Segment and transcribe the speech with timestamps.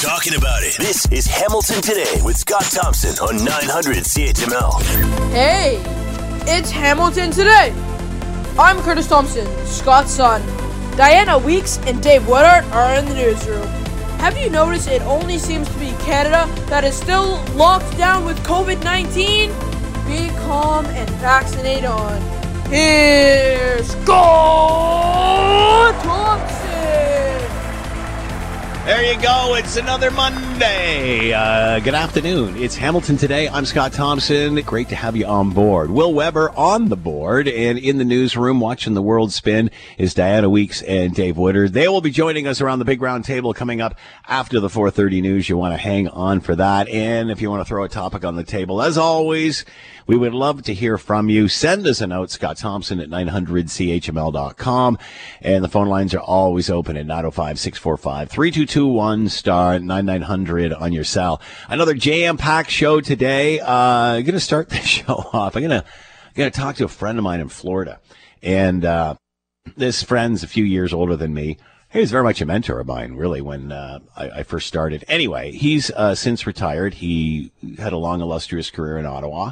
[0.00, 0.78] talking about it.
[0.78, 4.80] This is Hamilton Today with Scott Thompson on 900 CHML.
[5.30, 5.76] Hey,
[6.50, 7.74] it's Hamilton today.
[8.58, 10.40] I'm Curtis Thompson, Scott's son.
[10.96, 13.66] Diana Weeks and Dave Woodard are in the newsroom.
[14.20, 18.38] Have you noticed it only seems to be Canada that is still locked down with
[18.38, 19.50] COVID 19?
[20.06, 22.18] Be calm and vaccinate on.
[22.70, 26.69] Here's Scott Thompson.
[28.86, 29.54] There you go.
[29.56, 31.34] It's another Monday.
[31.34, 32.56] Uh, good afternoon.
[32.56, 33.46] It's Hamilton today.
[33.46, 34.54] I'm Scott Thompson.
[34.62, 35.90] Great to have you on board.
[35.90, 40.48] Will Weber on the board and in the newsroom watching the world spin is Diana
[40.48, 41.74] Weeks and Dave Woodard.
[41.74, 45.20] They will be joining us around the big round table coming up after the 4:30
[45.20, 45.48] news.
[45.48, 46.88] You want to hang on for that.
[46.88, 49.66] And if you want to throw a topic on the table, as always,
[50.10, 51.46] we would love to hear from you.
[51.46, 54.98] Send us a note, Scott Thompson at 900chml.com.
[55.40, 61.04] And the phone lines are always open at 905 645 3221 star 9900 on your
[61.04, 61.40] cell.
[61.68, 63.60] Another jam packed show today.
[63.60, 65.54] Uh, I'm going to start the show off.
[65.54, 65.86] I'm going to,
[66.34, 68.00] going to talk to a friend of mine in Florida.
[68.42, 69.14] And, uh,
[69.76, 71.56] this friend's a few years older than me.
[71.92, 75.04] He was very much a mentor of mine, really, when uh, I, I, first started.
[75.08, 76.94] Anyway, he's uh, since retired.
[76.94, 79.50] He had a long, illustrious career in Ottawa,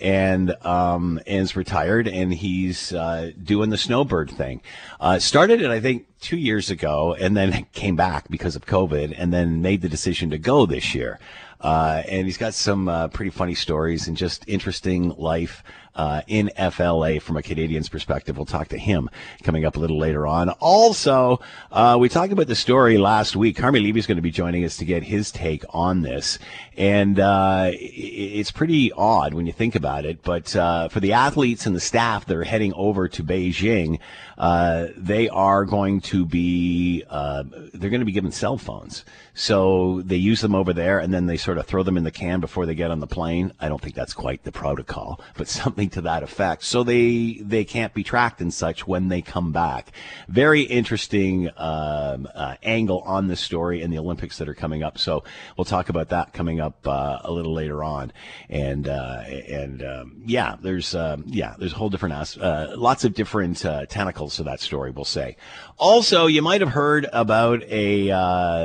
[0.00, 4.62] and um, is retired, and he's uh, doing the snowbird thing.
[4.98, 9.14] Uh, started it, I think, two years ago, and then came back because of COVID,
[9.16, 11.20] and then made the decision to go this year.
[11.60, 15.62] Uh, and he's got some uh, pretty funny stories and just interesting life
[15.96, 18.36] uh, in FLA from a Canadian's perspective.
[18.36, 19.10] We'll talk to him
[19.42, 20.50] coming up a little later on.
[20.50, 21.40] Also,
[21.72, 23.56] uh, we talked about the story last week.
[23.56, 26.38] Carmi Levy is going to be joining us to get his take on this.
[26.76, 30.22] And uh, it's pretty odd when you think about it.
[30.22, 33.98] But uh, for the athletes and the staff that are heading over to Beijing,
[34.36, 39.04] uh, they are going to be uh, they're going to be given cell phones.
[39.32, 42.10] So they use them over there, and then they sort of throw them in the
[42.10, 43.52] can before they get on the plane.
[43.60, 46.64] I don't think that's quite the protocol, but something to that effect.
[46.64, 49.92] So they they can't be tracked and such when they come back.
[50.28, 54.98] Very interesting um, uh, angle on this story and the Olympics that are coming up.
[54.98, 55.24] So
[55.56, 58.12] we'll talk about that coming up uh, a little later on.
[58.48, 63.04] And uh, and um, yeah, there's um, yeah there's a whole different as- uh, lots
[63.04, 64.90] of different uh, tentacles to that story.
[64.90, 65.36] We'll say.
[65.78, 68.08] Also, you might have heard about a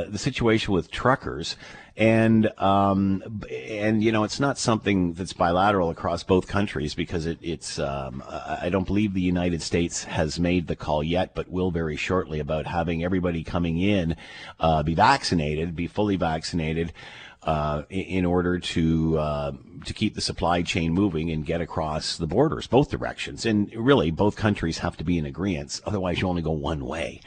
[0.08, 1.56] the situation with truckers
[1.96, 7.38] and um, and you know it's not something that's bilateral across both countries because it,
[7.42, 11.70] it's um, I don't believe the United States has made the call yet, but will
[11.70, 14.16] very shortly about having everybody coming in
[14.58, 16.92] uh, be vaccinated, be fully vaccinated.
[17.44, 19.50] Uh, in order to uh,
[19.84, 24.12] to keep the supply chain moving and get across the borders, both directions, and really
[24.12, 25.80] both countries have to be in agreement.
[25.84, 27.20] Otherwise, you only go one way.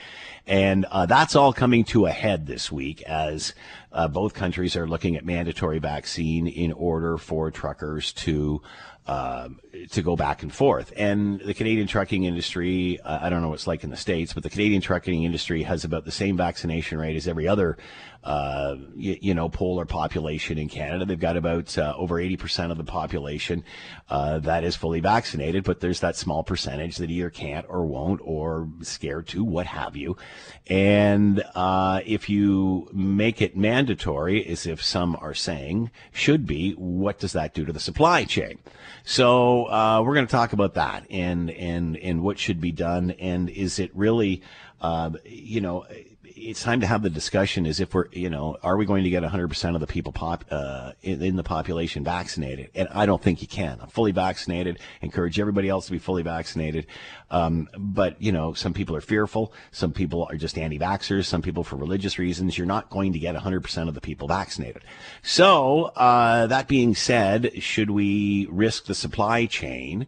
[0.47, 3.53] And uh, that's all coming to a head this week as
[3.91, 8.61] uh, both countries are looking at mandatory vaccine in order for truckers to
[9.07, 9.49] uh,
[9.91, 10.91] to go back and forth.
[10.97, 14.33] And the Canadian trucking industry, uh, I don't know what it's like in the States,
[14.33, 17.77] but the Canadian trucking industry has about the same vaccination rate as every other,
[18.25, 21.05] uh, you, you, know, polar population in Canada.
[21.05, 23.63] They've got about uh, over 80% of the population
[24.09, 28.19] uh, that is fully vaccinated, but there's that small percentage that either can't or won't
[28.23, 30.17] or scared to, what have you.
[30.65, 37.19] And uh, if you make it mandatory, as if some are saying should be, what
[37.19, 38.57] does that do to the supply chain?
[39.03, 43.11] So uh, we're going to talk about that and and and what should be done,
[43.11, 44.41] and is it really,
[44.81, 45.85] uh, you know,
[46.35, 49.09] it's time to have the discussion is if we're, you know, are we going to
[49.09, 52.69] get 100% of the people pop, uh, in, in, the population vaccinated?
[52.75, 53.79] And I don't think you can.
[53.81, 56.87] I'm fully vaccinated, encourage everybody else to be fully vaccinated.
[57.31, 59.53] Um, but, you know, some people are fearful.
[59.71, 61.25] Some people are just anti-vaxxers.
[61.25, 62.57] Some people for religious reasons.
[62.57, 64.83] You're not going to get 100% of the people vaccinated.
[65.23, 70.05] So, uh, that being said, should we risk the supply chain?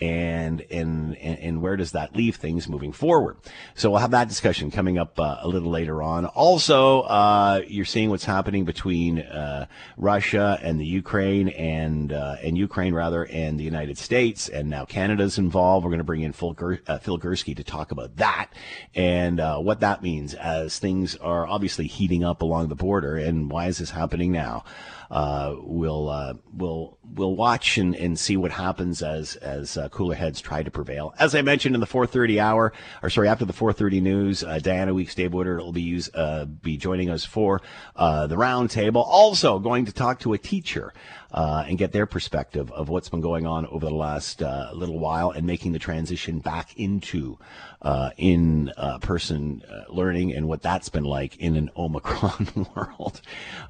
[0.00, 3.36] And and and where does that leave things moving forward?
[3.74, 6.26] So we'll have that discussion coming up uh, a little later on.
[6.26, 12.56] Also, uh, you're seeing what's happening between uh, Russia and the Ukraine and uh, and
[12.56, 15.84] Ukraine rather and the United States, and now Canada's involved.
[15.84, 18.50] We're going to bring in Phil, Gur- uh, Phil Gurski to talk about that
[18.94, 23.50] and uh, what that means as things are obviously heating up along the border, and
[23.50, 24.64] why is this happening now?
[25.10, 30.14] Uh, we'll uh, we'll we'll watch and, and see what happens as as uh, cooler
[30.14, 31.14] heads try to prevail.
[31.18, 32.72] As I mentioned in the 4:30 hour,
[33.02, 36.44] or sorry, after the 4:30 news, uh, Diana Weeks, Dave Woodard will be use, uh,
[36.44, 37.62] be joining us for
[37.96, 39.04] uh, the roundtable.
[39.06, 40.92] Also, going to talk to a teacher
[41.32, 44.98] uh, and get their perspective of what's been going on over the last uh, little
[44.98, 47.38] while and making the transition back into
[47.82, 53.20] uh, in uh, person uh, learning and what that's been like in an Omicron world.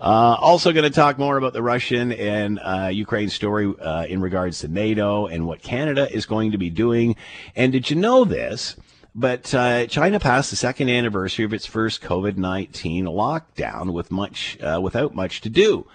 [0.00, 2.60] Uh, also, going to talk more about the Russian and
[2.94, 3.72] Ukraine story
[4.08, 7.16] in regards to NATO and what Canada is going to be doing.
[7.56, 8.76] And did you know this?
[9.14, 14.56] But uh, China passed the second anniversary of its first COVID nineteen lockdown with much
[14.62, 15.88] uh, without much to do.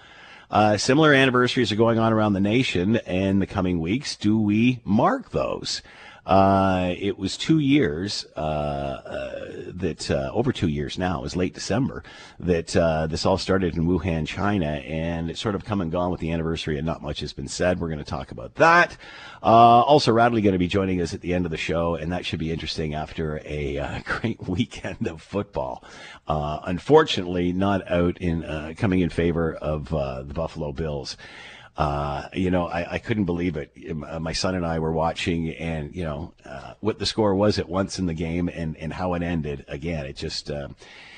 [0.54, 4.14] Uh, similar anniversaries are going on around the nation in the coming weeks.
[4.14, 5.82] Do we mark those?
[6.26, 11.18] Uh, it was two years uh, uh, that over two years now.
[11.18, 12.02] It was late December
[12.40, 16.10] that uh, this all started in Wuhan, China, and it's sort of come and gone
[16.10, 17.78] with the anniversary, and not much has been said.
[17.78, 18.96] We're going to talk about that.
[19.42, 19.46] Uh,
[19.82, 22.24] also, Radley going to be joining us at the end of the show, and that
[22.24, 25.84] should be interesting after a great weekend of football.
[26.26, 31.16] unfortunately, not out in coming in favor of the Buffalo Bills
[31.76, 33.72] uh, you know, I, I, couldn't believe it.
[34.08, 37.58] Uh, my son and I were watching, and you know, uh, what the score was
[37.58, 39.64] at once in the game, and and how it ended.
[39.68, 40.50] Again, it just.
[40.50, 40.68] Uh,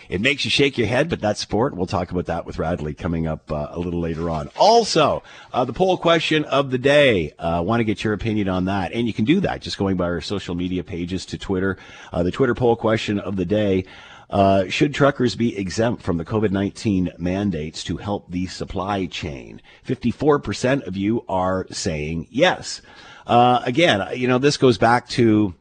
[0.09, 1.75] it makes you shake your head, but that's sport.
[1.75, 4.51] We'll talk about that with Radley coming up uh, a little later on.
[4.57, 7.33] Also, uh, the poll question of the day.
[7.41, 8.93] I want to get your opinion on that.
[8.93, 11.77] And you can do that just going by our social media pages to Twitter.
[12.13, 13.85] the Twitter poll question of the day.
[14.29, 19.61] Uh, should truckers be exempt from the COVID 19 mandates to help the supply chain?
[19.87, 22.83] 54% of you are saying yes.
[23.27, 25.55] Uh, again, you know, this goes back to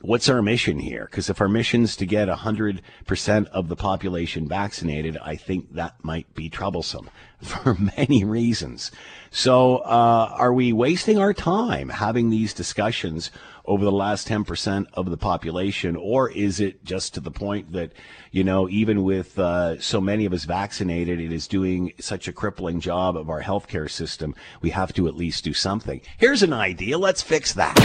[0.00, 1.06] what's our mission here?
[1.10, 6.02] Because if our mission is to get 100% of the population vaccinated, I think that
[6.02, 7.10] might be troublesome
[7.42, 8.90] for many reasons.
[9.30, 13.30] So, uh, are we wasting our time having these discussions
[13.68, 15.94] over the last 10% of the population?
[15.94, 17.92] Or is it just to the point that,
[18.32, 22.32] you know, even with uh, so many of us vaccinated, it is doing such a
[22.32, 26.00] crippling job of our healthcare system, we have to at least do something.
[26.16, 26.96] Here's an idea.
[26.96, 27.76] Let's fix that.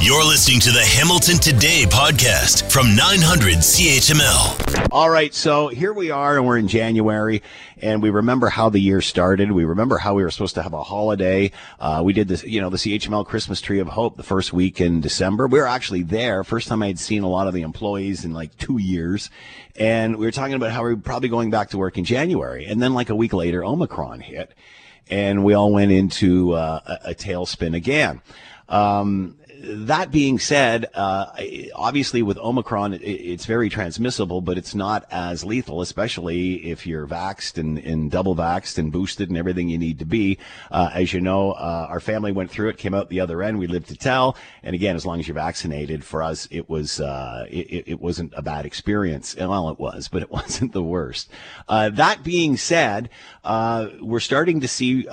[0.00, 4.92] You're listening to the Hamilton Today podcast from 900 CHML.
[4.92, 7.42] All right, so here we are, and we're in January,
[7.82, 9.50] and we remember how the year started.
[9.50, 11.50] We remember how we were supposed to have a holiday.
[11.80, 14.80] Uh, we did this, you know, the CHML Christmas Tree of Hope the first week
[14.88, 15.46] in December.
[15.46, 16.42] We were actually there.
[16.42, 19.30] First time I'd seen a lot of the employees in like two years,
[19.76, 22.64] and we were talking about how we were probably going back to work in January.
[22.66, 24.52] And then, like a week later, Omicron hit,
[25.08, 28.20] and we all went into uh, a, a tailspin again.
[28.68, 31.26] Um, that being said, uh,
[31.74, 37.06] obviously with Omicron, it, it's very transmissible, but it's not as lethal, especially if you're
[37.06, 40.38] vaxxed and, and double vaxxed and boosted and everything you need to be.
[40.70, 43.58] Uh, as you know, uh, our family went through it, came out the other end.
[43.58, 44.36] We lived to tell.
[44.62, 48.32] And again, as long as you're vaccinated, for us, it was uh, it, it, wasn't
[48.36, 49.36] a bad experience.
[49.36, 51.30] Well, it was, but it wasn't the worst.
[51.68, 53.10] Uh, that being said,
[53.48, 55.08] uh, we're starting to see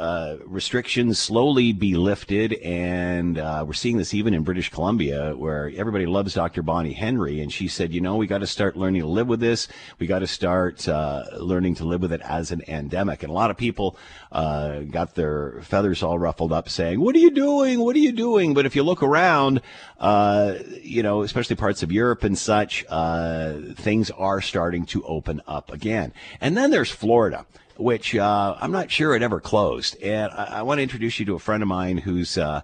[0.46, 6.34] restrictions slowly be lifted, and we're seeing this even in British Columbia, where everybody loves
[6.34, 6.62] Dr.
[6.62, 9.40] Bonnie Henry, and she said, you know, we got to start learning to live with
[9.40, 9.70] this.
[10.00, 13.24] We got to start uh, learning to live with it as an endemic.
[13.24, 13.98] And a lot of people
[14.32, 17.80] uh, got their feathers all ruffled up, saying, "What are you doing?
[17.80, 19.62] What are you doing?" But if you look around,
[20.00, 25.42] uh, you know, especially parts of Europe and such, uh, things are starting to open
[25.48, 26.12] up again.
[26.42, 27.46] And then there's Florida
[27.78, 30.02] which uh, I'm not sure it ever closed.
[30.02, 32.62] And I, I want to introduce you to a friend of mine who's uh,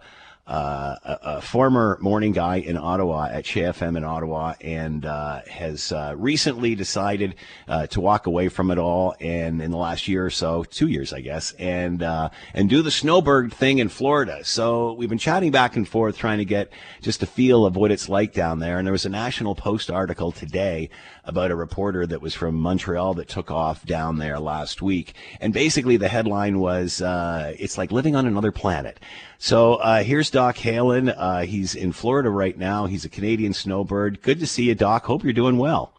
[0.47, 5.41] uh, a, a, former morning guy in Ottawa at Chez FM in Ottawa, and uh,
[5.47, 7.35] has uh, recently decided
[7.67, 9.15] uh, to walk away from it all.
[9.21, 12.91] And in the last year or so, two years, I guess, and and do the
[12.91, 14.43] snowbird thing in Florida.
[14.43, 17.91] So we've been chatting back and forth, trying to get just a feel of what
[17.91, 18.77] it's like down there.
[18.77, 20.89] And there was a National Post article today
[21.23, 25.53] about a reporter that was from Montreal that took off down there last week, and
[25.53, 28.99] basically the headline was, uh, "It's like living on another planet."
[29.37, 31.13] So uh, here's Doc Halen.
[31.15, 32.85] Uh, he's in Florida right now.
[32.85, 34.21] He's a Canadian snowbird.
[34.21, 35.05] Good to see you, Doc.
[35.05, 35.93] Hope you're doing well.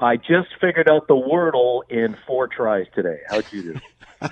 [0.00, 3.18] I just figured out the Wordle in four tries today.
[3.28, 3.80] How'd you
[4.20, 4.28] do?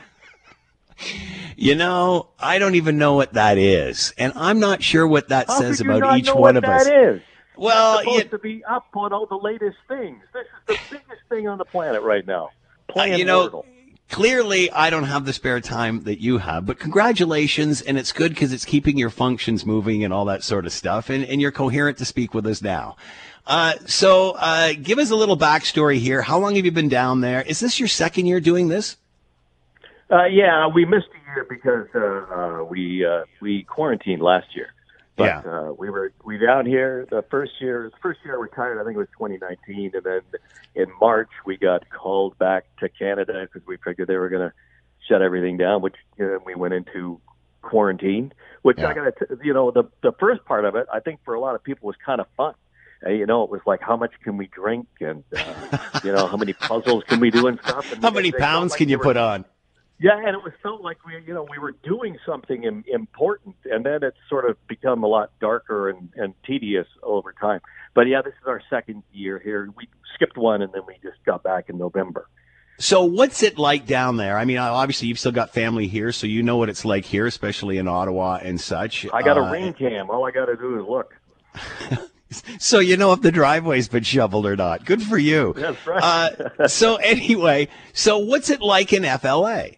[1.56, 5.48] you know, I don't even know what that is, and I'm not sure what that
[5.48, 6.84] How says about each one of us.
[6.84, 7.22] That is.
[7.56, 10.22] Well, supposed you, to be up on all the latest things.
[10.32, 12.50] This is the biggest thing on the planet right now.
[12.88, 13.64] Playing uh, you know, Wordle
[14.08, 17.80] clearly I don't have the spare time that you have, but congratulations.
[17.80, 21.10] And it's good because it's keeping your functions moving and all that sort of stuff.
[21.10, 22.96] And, and you're coherent to speak with us now.
[23.46, 26.20] Uh, so, uh, give us a little backstory here.
[26.20, 27.42] How long have you been down there?
[27.42, 28.96] Is this your second year doing this?
[30.10, 34.72] Uh, yeah, we missed a year because uh, uh, we uh, we quarantined last year.
[35.16, 35.50] But Yeah.
[35.50, 37.90] uh, we were we down here the first year.
[37.90, 40.20] The first year I retired, I think it was 2019, and then
[40.74, 44.54] in March we got called back to Canada because we figured they were going to
[45.08, 45.80] shut everything down.
[45.80, 47.20] Which uh, we went into
[47.62, 48.32] quarantine.
[48.62, 48.88] Which Yeah.
[48.88, 51.40] I got to, you know, the the first part of it, I think for a
[51.40, 52.54] lot of people was kind of fun.
[53.04, 56.26] Uh, you know, it was like how much can we drink, and uh, you know,
[56.26, 57.90] how many puzzles can we do and stuff.
[57.92, 59.44] And How many pounds like can you were- put on?
[59.98, 63.56] Yeah, and it was felt like we, you know, we were doing something Im- important,
[63.64, 67.60] and then it's sort of become a lot darker and, and tedious over time.
[67.94, 69.70] But yeah, this is our second year here.
[69.76, 72.28] We skipped one, and then we just got back in November.
[72.78, 74.36] So what's it like down there?
[74.36, 77.26] I mean, obviously you've still got family here, so you know what it's like here,
[77.26, 79.06] especially in Ottawa and such.
[79.14, 80.10] I got a Uh, rain cam.
[80.10, 81.14] All I got to do is look.
[82.58, 84.84] So you know if the driveway's been shoveled or not.
[84.84, 85.54] Good for you.
[85.56, 86.02] That's right.
[86.02, 89.68] Uh, so anyway, so what's it like in FLA?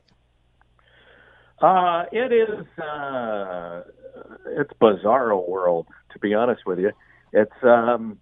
[1.60, 2.66] Uh, it is.
[2.78, 3.82] Uh,
[4.46, 6.92] it's bizarro world, to be honest with you.
[7.32, 8.20] It's um,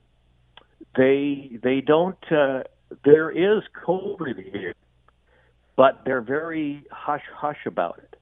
[0.97, 2.17] they they don't.
[2.31, 2.63] Uh,
[3.05, 4.75] there is COVID here,
[5.77, 8.17] but they're very hush hush about it.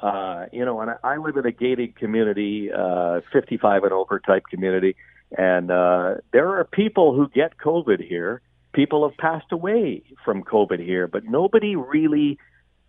[0.00, 4.18] Uh, you know, and I, I live in a gated community, uh, 55 and over
[4.18, 4.96] type community,
[5.36, 8.40] and uh, there are people who get COVID here.
[8.72, 12.38] People have passed away from COVID here, but nobody really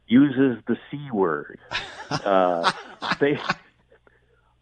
[0.07, 1.59] uses the c word.
[2.11, 2.71] Uh,
[3.19, 3.39] they,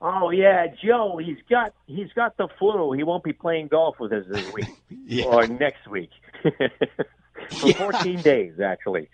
[0.01, 2.93] oh yeah, Joe, he's got he's got the flu.
[2.93, 5.25] He won't be playing golf with us this week Yeah.
[5.25, 6.11] or next week
[7.59, 9.09] for 14 days actually.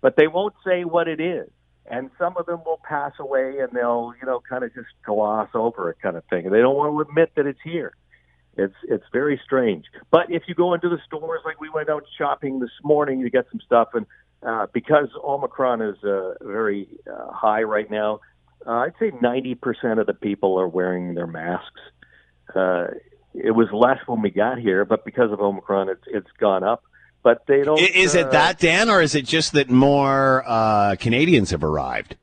[0.00, 1.48] but they won't say what it is.
[1.86, 5.48] And some of them will pass away and they'll, you know, kind of just gloss
[5.54, 6.50] over it kind of thing.
[6.50, 7.94] They don't want to admit that it's here.
[8.56, 9.86] It's it's very strange.
[10.12, 13.28] But if you go into the stores, like we went out shopping this morning you
[13.28, 14.06] get some stuff, and
[14.46, 18.20] uh, because Omicron is uh, very uh, high right now,
[18.66, 21.80] uh, I'd say 90% of the people are wearing their masks.
[22.54, 22.86] Uh,
[23.34, 26.84] it was less when we got here, but because of Omicron, it's it's gone up.
[27.22, 27.80] But they don't.
[27.80, 32.16] Is it that, Dan, or is it just that more uh, Canadians have arrived?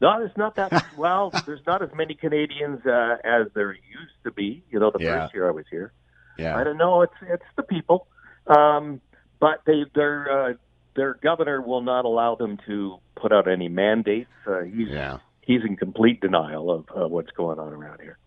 [0.00, 0.84] No, it's not that.
[0.96, 4.64] well, there's not as many Canadians uh, as there used to be.
[4.70, 5.20] You know, the Yeah.
[5.22, 5.92] first year I was here.
[6.36, 6.56] Yeah.
[6.58, 7.02] I don't know.
[7.02, 8.08] It's it's the people,
[8.48, 9.00] um,
[9.38, 10.52] but they their uh,
[10.94, 14.30] their governor will not allow them to put out any mandates.
[14.46, 15.18] Uh, he's Yeah.
[15.40, 18.18] he's in complete denial of uh, what's going on around here.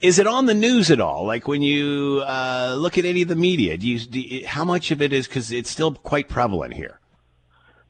[0.00, 1.26] Is it on the news at all?
[1.26, 4.64] Like when you uh, look at any of the media, do you, do you, how
[4.64, 6.98] much of it is because it's still quite prevalent here?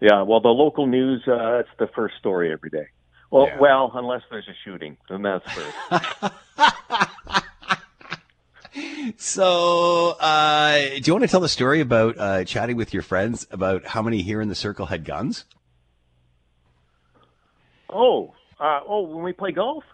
[0.01, 2.89] Yeah, well, the local news uh, it's the first story every day.
[3.31, 3.59] Well, Yeah.
[3.59, 6.35] well, unless there's a shooting, then that's first.
[9.17, 13.47] So, uh, do you want to tell the story about uh, chatting with your friends
[13.51, 15.45] about how many here in the circle had guns?
[17.89, 19.85] oh, uh, oh, when we play golf.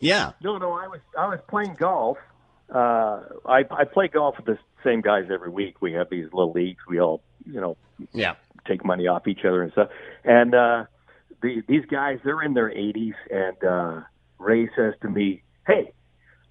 [0.00, 0.32] Yeah.
[0.42, 2.18] No, no, I was I was playing golf.
[2.74, 5.80] Uh, I I play golf with the same guys every week.
[5.80, 6.80] We have these little leagues.
[6.88, 7.76] We all you know
[8.12, 8.34] Yeah.
[8.66, 9.90] take money off each other and stuff.
[10.24, 10.84] And uh,
[11.42, 13.14] the, these guys, they're in their 80s.
[13.30, 14.00] And uh,
[14.38, 15.92] Ray says to me, "Hey,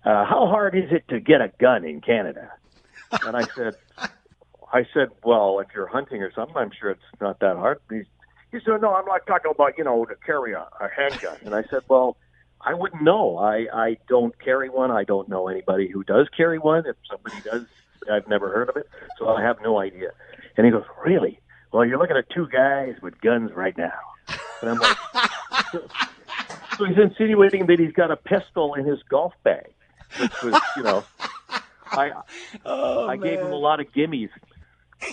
[0.05, 2.51] uh, how hard is it to get a gun in Canada?"
[3.25, 3.75] And I said,
[4.73, 8.03] "I said, well, if you're hunting or something, I'm sure it's not that hard." He,
[8.51, 11.55] he said, "No, I'm not talking about you know to carry a, a handgun." And
[11.55, 12.17] I said, "Well."
[12.63, 13.39] I wouldn't know.
[13.39, 14.91] I, I don't carry one.
[14.91, 16.83] I don't know anybody who does carry one.
[16.85, 17.65] If somebody does,
[18.07, 20.11] I've never heard of it, so I have no idea.
[20.57, 21.39] And he goes, "Really?
[21.71, 23.99] Well, you're looking at two guys with guns right now."
[24.61, 24.97] And I'm like,
[25.71, 25.87] so,
[26.77, 29.73] so he's insinuating that he's got a pistol in his golf bag,
[30.19, 31.03] which was, you know,
[31.91, 32.11] I
[32.65, 34.29] Oh, I gave him a lot of gimmies.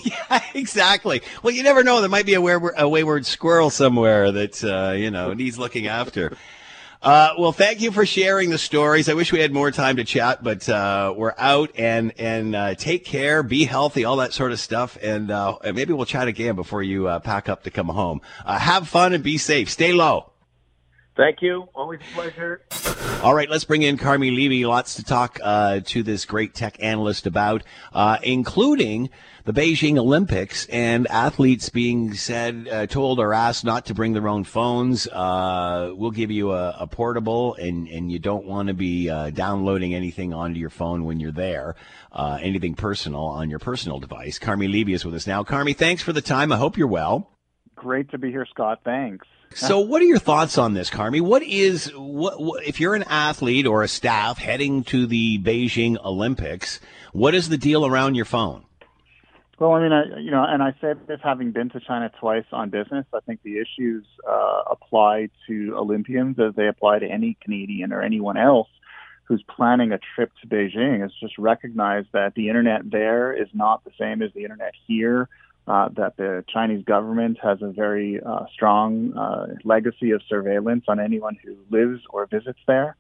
[0.05, 1.23] Yeah, exactly.
[1.43, 2.01] Well, you never know.
[2.01, 5.87] There might be a wayward, a wayward squirrel somewhere that uh, you know needs looking
[5.87, 6.37] after.
[7.01, 9.09] Uh, well, thank you for sharing the stories.
[9.09, 12.75] I wish we had more time to chat, but uh, we're out and and uh,
[12.75, 16.57] take care, be healthy, all that sort of stuff, and, uh, maybe we'll chat again
[16.57, 18.21] before you uh, pack up to come home.
[18.45, 19.71] Uh, have fun and be safe.
[19.71, 20.33] Stay low.
[21.19, 21.69] Thank you.
[21.75, 22.63] Always a pleasure.
[23.25, 24.65] All right, let's bring in Carmi Levy.
[24.65, 29.11] Lots to talk uh, to this great tech analyst about, uh, including
[29.45, 34.29] the Beijing Olympics and athletes being said, uh, told or asked not to bring their
[34.29, 35.09] own phones.
[35.09, 39.31] Uh, we'll give you a, a portable, and, and you don't want to be uh,
[39.31, 41.75] downloading anything onto your phone when you're there,
[42.13, 44.39] uh, anything personal on your personal device.
[44.39, 45.43] Carmi Levy is with us now.
[45.43, 46.53] Carmi, thanks for the time.
[46.53, 47.33] I hope you're well.
[47.75, 48.83] Great to be here, Scott.
[48.85, 49.27] Thanks.
[49.55, 51.21] So, what are your thoughts on this, Carmi?
[51.21, 56.03] What is what, what if you're an athlete or a staff heading to the Beijing
[56.05, 56.81] Olympics?
[57.13, 58.65] What is the deal around your phone?
[59.59, 62.45] Well, I mean, I, you know, and I said this having been to China twice
[62.53, 63.07] on business.
[63.13, 68.01] I think the issues uh, apply to Olympians as they apply to any Canadian or
[68.01, 68.69] anyone else
[69.25, 71.05] who's planning a trip to Beijing.
[71.05, 75.29] Is just recognize that the internet there is not the same as the internet here.
[75.69, 80.99] Uh, that the Chinese government has a very uh, strong uh, legacy of surveillance on
[80.99, 82.97] anyone who lives or visits there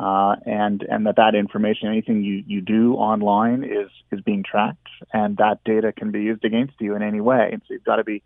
[0.00, 4.88] uh, and and that that information, anything you, you do online, is is being tracked,
[5.12, 7.50] and that data can be used against you in any way.
[7.52, 8.22] And so you've got to be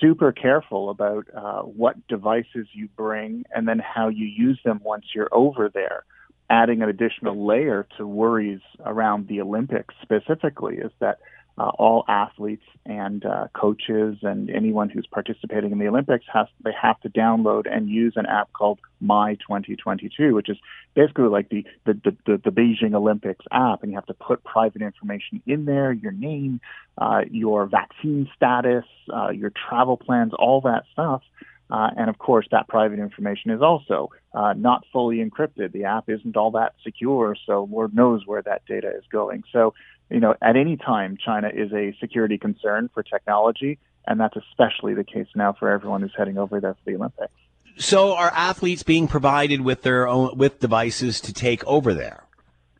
[0.00, 5.04] super careful about uh, what devices you bring, and then how you use them once
[5.14, 6.04] you're over there.
[6.48, 11.18] Adding an additional layer to worries around the Olympics specifically is that
[11.56, 16.72] uh, all athletes and uh, coaches and anyone who's participating in the Olympics has they
[16.80, 20.56] have to download and use an app called My 2022, which is
[20.94, 21.94] basically like the the,
[22.26, 26.12] the, the Beijing Olympics app, and you have to put private information in there, your
[26.12, 26.60] name,
[26.98, 28.84] uh, your vaccine status,
[29.14, 31.22] uh, your travel plans, all that stuff.
[31.70, 35.72] Uh, and of course, that private information is also uh, not fully encrypted.
[35.72, 39.44] The app isn't all that secure, so Lord knows where that data is going.
[39.50, 39.72] So
[40.10, 44.94] you know, at any time, China is a security concern for technology, and that's especially
[44.94, 47.32] the case now for everyone who's heading over there for the Olympics.
[47.76, 52.24] So, are athletes being provided with their own with devices to take over there?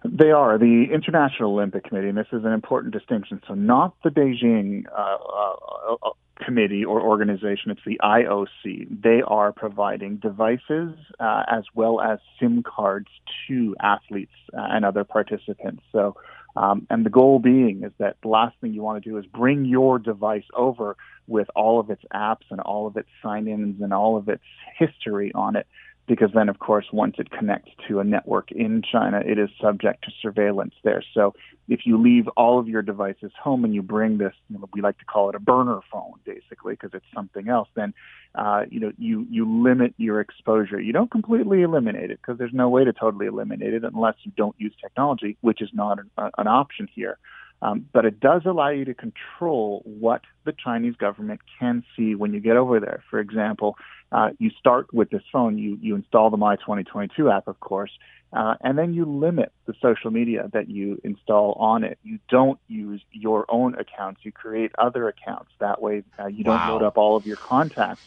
[0.04, 3.40] They are the International Olympic Committee, and this is an important distinction.
[3.48, 6.10] So, not the Beijing uh, uh, uh
[6.44, 9.02] committee or organization; it's the IOC.
[9.02, 13.08] They are providing devices uh, as well as SIM cards
[13.48, 15.82] to athletes uh, and other participants.
[15.90, 16.16] So
[16.56, 19.26] um, and the goal being is that the last thing you want to do is
[19.26, 20.96] bring your device over
[21.26, 24.44] with all of its apps and all of its sign-ins and all of its
[24.78, 25.66] history on it
[26.06, 30.04] because then, of course, once it connects to a network in China, it is subject
[30.04, 31.02] to surveillance there.
[31.14, 31.34] So
[31.68, 34.82] if you leave all of your devices home and you bring this, you know, we
[34.82, 37.94] like to call it a burner phone, basically, because it's something else, then
[38.34, 40.80] uh, you know you you limit your exposure.
[40.80, 44.32] You don't completely eliminate it because there's no way to totally eliminate it unless you
[44.36, 47.18] don't use technology, which is not an, an option here.
[47.62, 52.34] Um, but it does allow you to control what the Chinese government can see when
[52.34, 53.02] you get over there.
[53.08, 53.76] For example,
[54.14, 57.90] uh, you start with this phone, you, you install the My 2022 app, of course,
[58.32, 61.98] uh, and then you limit the social media that you install on it.
[62.04, 64.20] You don't use your own accounts.
[64.22, 65.50] You create other accounts.
[65.58, 68.04] That way, uh, you don't load up all of your contacts.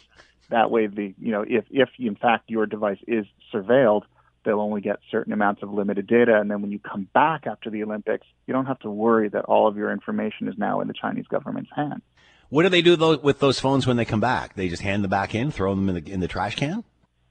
[0.48, 4.04] That way, the you know if if in fact your device is surveilled,
[4.44, 6.40] they'll only get certain amounts of limited data.
[6.40, 9.44] And then when you come back after the Olympics, you don't have to worry that
[9.44, 12.02] all of your information is now in the Chinese government's hands.
[12.50, 14.54] What do they do with those phones when they come back?
[14.54, 16.84] They just hand them back in, throw them in the, in the trash can?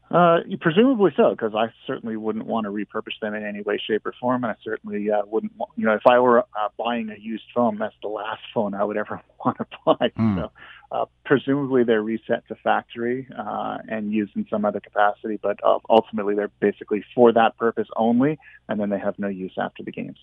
[0.09, 4.05] Uh, presumably so, because I certainly wouldn't want to repurpose them in any way, shape,
[4.05, 5.51] or form, and I certainly uh, wouldn't.
[5.57, 8.73] Want, you know, if I were uh, buying a used phone, that's the last phone
[8.73, 10.11] I would ever want to buy.
[10.17, 10.35] Mm.
[10.37, 10.51] So,
[10.93, 15.79] uh, presumably they're reset to factory uh, and used in some other capacity, but uh,
[15.89, 19.91] ultimately they're basically for that purpose only, and then they have no use after the
[19.91, 20.19] games.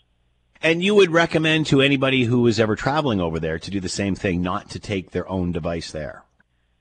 [0.64, 3.88] And you would recommend to anybody who is ever traveling over there to do the
[3.90, 6.24] same thing, not to take their own device there.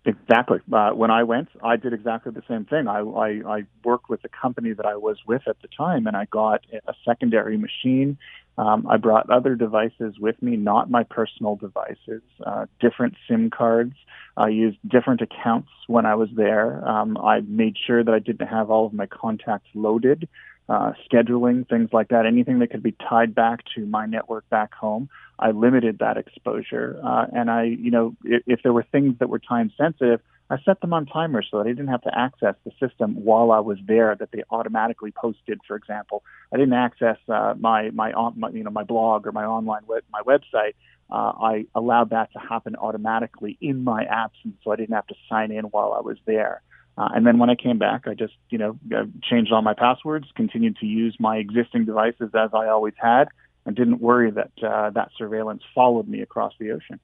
[0.05, 0.59] Exactly.
[0.71, 2.87] Uh, when I went, I did exactly the same thing.
[2.87, 6.15] I, I, I worked with the company that I was with at the time, and
[6.15, 8.17] I got a secondary machine.
[8.57, 13.95] Um, I brought other devices with me, not my personal devices, uh, different SIM cards.
[14.37, 16.87] I used different accounts when I was there.
[16.87, 20.29] Um, I made sure that I didn't have all of my contacts loaded
[20.69, 24.73] uh, scheduling, things like that, anything that could be tied back to my network back
[24.73, 25.09] home.
[25.39, 26.99] I limited that exposure.
[27.03, 30.57] Uh, and I, you know, if, if there were things that were time sensitive, I
[30.63, 33.59] set them on timers so that I didn't have to access the system while I
[33.59, 34.15] was there.
[34.15, 36.23] That they automatically posted, for example.
[36.53, 40.03] I didn't access uh, my, my, my you know my blog or my online web,
[40.11, 40.75] my website.
[41.09, 45.15] Uh, I allowed that to happen automatically in my absence, so I didn't have to
[45.29, 46.61] sign in while I was there.
[46.97, 49.73] Uh, and then when I came back, I just, you know, uh, changed all my
[49.73, 53.29] passwords, continued to use my existing devices as I always had,
[53.65, 56.99] and didn't worry that uh, that surveillance followed me across the ocean.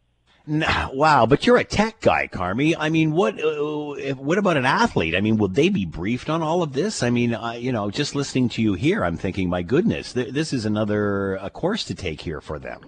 [0.45, 2.75] Nah, wow, but you're a tech guy, Carmi.
[2.77, 5.15] I mean, what uh, what about an athlete?
[5.15, 7.03] I mean, will they be briefed on all of this?
[7.03, 10.33] I mean, uh, you know, just listening to you here, I'm thinking, my goodness, th-
[10.33, 12.81] this is another a course to take here for them.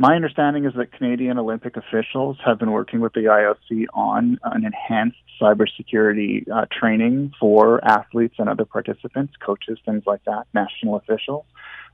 [0.00, 4.64] My understanding is that Canadian Olympic officials have been working with the IOC on an
[4.64, 11.44] enhanced cybersecurity uh, training for athletes and other participants, coaches, things like that, national officials.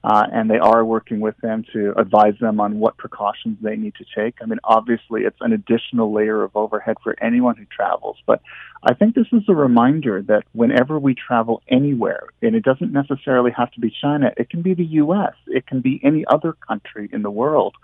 [0.05, 3.95] Uh, and they are working with them to advise them on what precautions they need
[3.97, 4.37] to take.
[4.41, 8.41] I mean, obviously, it's an additional layer of overhead for anyone who travels, but
[8.85, 13.51] I think this is a reminder that whenever we travel anywhere, and it doesn't necessarily
[13.57, 17.11] have to be China, it can be the U.S., it can be any other country
[17.13, 17.75] in the world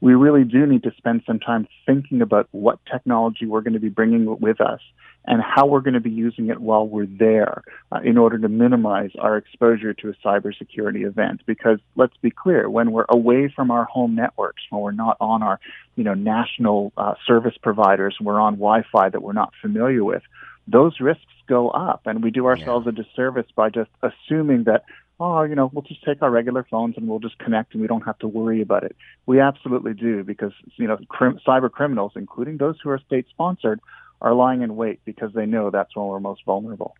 [0.00, 3.80] we really do need to spend some time thinking about what technology we're going to
[3.80, 4.80] be bringing with us
[5.26, 8.48] and how we're going to be using it while we're there uh, in order to
[8.48, 11.40] minimize our exposure to a cybersecurity event.
[11.46, 15.42] Because let's be clear, when we're away from our home networks, when we're not on
[15.42, 15.58] our,
[15.96, 20.22] you know, national uh, service providers, we're on Wi-Fi that we're not familiar with,
[20.68, 22.90] those risks go up, and we do ourselves yeah.
[22.90, 24.84] a disservice by just assuming that
[25.18, 27.88] oh, you know, we'll just take our regular phones and we'll just connect and we
[27.88, 28.96] don't have to worry about it.
[29.24, 33.80] We absolutely do because, you know, crim- cyber criminals, including those who are state sponsored,
[34.20, 36.94] are lying in wait because they know that's when we're most vulnerable.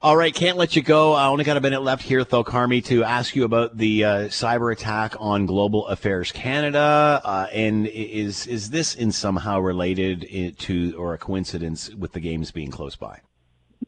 [0.00, 1.12] All right, can't let you go.
[1.12, 4.18] I only got a minute left here, though, Carmi, to ask you about the uh,
[4.24, 10.96] cyber attack on Global Affairs Canada, uh, and is is this in somehow related to
[10.98, 13.20] or a coincidence with the games being close by?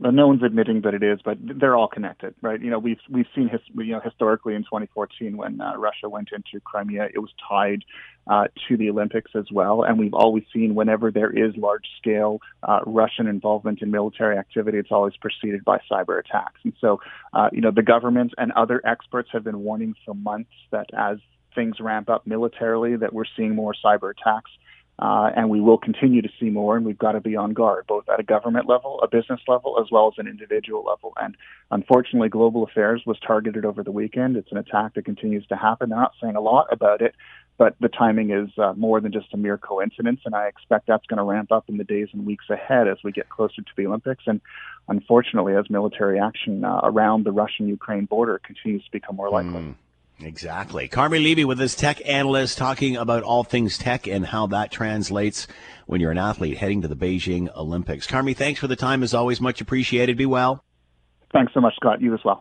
[0.01, 2.61] No one's admitting that it is, but they're all connected, right?
[2.61, 6.29] You know, we've we've seen his, you know historically in 2014 when uh, Russia went
[6.33, 7.85] into Crimea, it was tied
[8.27, 12.41] uh, to the Olympics as well, and we've always seen whenever there is large scale
[12.63, 16.61] uh, Russian involvement in military activity, it's always preceded by cyber attacks.
[16.65, 17.01] And so,
[17.33, 21.19] uh, you know, the government and other experts have been warning for months that as
[21.55, 24.51] things ramp up militarily, that we're seeing more cyber attacks.
[24.99, 27.85] Uh, and we will continue to see more, and we've got to be on guard,
[27.89, 31.13] both at a government level, a business level, as well as an individual level.
[31.21, 31.37] And
[31.71, 34.37] unfortunately, Global Affairs was targeted over the weekend.
[34.37, 35.89] It's an attack that continues to happen.
[35.89, 37.17] They're not saying a lot about it,
[37.59, 41.07] but the timing is uh, more than just a mere coincidence, and I expect that's
[41.07, 43.73] going to ramp up in the days and weeks ahead as we get closer to
[43.77, 44.25] the Olympics.
[44.27, 44.41] And
[44.89, 49.53] unfortunately, as military action uh, around the Russian-Ukraine border continues to become more likely.
[49.53, 49.75] Mm.
[50.21, 50.89] Exactly.
[50.89, 55.47] Carmi Levy with us, tech analyst, talking about all things tech and how that translates
[55.87, 58.07] when you're an athlete heading to the Beijing Olympics.
[58.07, 59.03] Carmi, thanks for the time.
[59.03, 60.17] As always, much appreciated.
[60.17, 60.65] Be well.
[61.33, 62.01] Thanks so much, Scott.
[62.01, 62.39] You as well.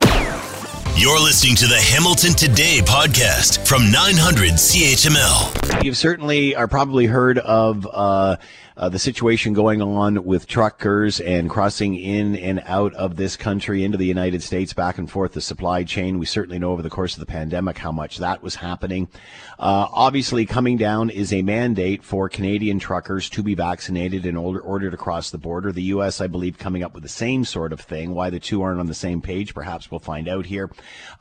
[0.95, 5.83] You're listening to the Hamilton Today podcast from 900 CHML.
[5.83, 8.37] You've certainly are probably heard of uh,
[8.75, 13.83] uh, the situation going on with truckers and crossing in and out of this country
[13.83, 16.19] into the United States, back and forth the supply chain.
[16.19, 19.07] We certainly know over the course of the pandemic how much that was happening.
[19.59, 24.59] Uh, obviously, coming down is a mandate for Canadian truckers to be vaccinated in order,
[24.59, 25.71] order to cross the border.
[25.71, 28.13] The U.S., I believe, coming up with the same sort of thing.
[28.13, 30.71] Why the two aren't on the same page, perhaps we'll find out here.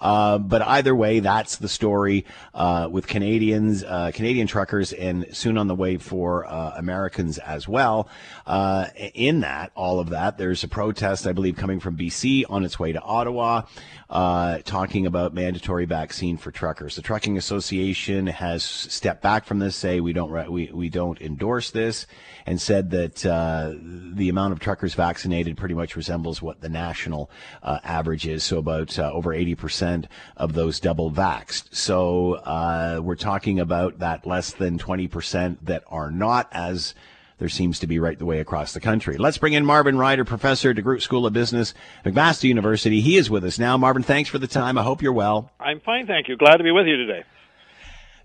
[0.01, 5.59] Uh, but either way, that's the story uh, with Canadians, uh, Canadian truckers, and soon
[5.59, 8.09] on the way for uh, Americans as well.
[8.47, 12.65] Uh, in that, all of that, there's a protest, I believe, coming from BC on
[12.65, 13.63] its way to Ottawa,
[14.11, 16.97] uh, talking about mandatory vaccine for truckers.
[16.97, 21.71] The Trucking Association has stepped back from this, say we don't we, we don't endorse
[21.71, 22.07] this,
[22.47, 27.31] and said that uh, the amount of truckers vaccinated pretty much resembles what the national
[27.63, 31.75] uh, average is, so about uh, over 80% of those double vaxxed.
[31.75, 36.95] So uh, we're talking about that less than 20% that are not as
[37.43, 39.19] there seems to be right the way across the country.
[39.19, 41.75] Let's bring in Marvin Ryder, professor at DeGroote School of Business,
[42.05, 43.01] McMaster University.
[43.01, 43.77] He is with us now.
[43.77, 44.79] Marvin, thanks for the time.
[44.79, 45.51] I hope you're well.
[45.59, 46.37] I'm fine, thank you.
[46.37, 47.25] Glad to be with you today.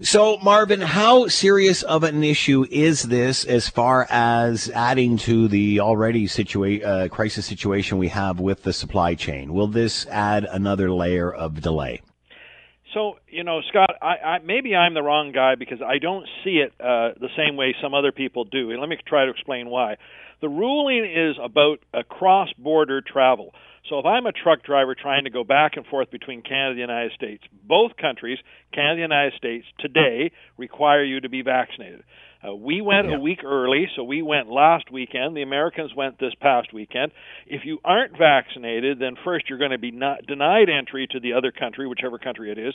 [0.01, 5.80] So, Marvin, how serious of an issue is this as far as adding to the
[5.80, 9.51] already situa- uh, crisis situation we have with the supply chain?
[9.51, 12.03] Will this add another layer of delay?
[12.97, 16.63] So, you know, Scott, I, I, maybe I'm the wrong guy because I don't see
[16.65, 18.71] it uh, the same way some other people do.
[18.71, 19.97] And let me try to explain why.
[20.41, 23.53] The ruling is about a cross border travel.
[23.88, 26.77] So if I'm a truck driver trying to go back and forth between Canada and
[26.77, 28.39] the United States, both countries,
[28.73, 32.03] Canada and the United States, today require you to be vaccinated.
[32.47, 33.15] Uh, we went yeah.
[33.15, 35.36] a week early, so we went last weekend.
[35.36, 37.12] The Americans went this past weekend.
[37.45, 41.33] If you aren't vaccinated, then first you're going to be not denied entry to the
[41.33, 42.73] other country, whichever country it is.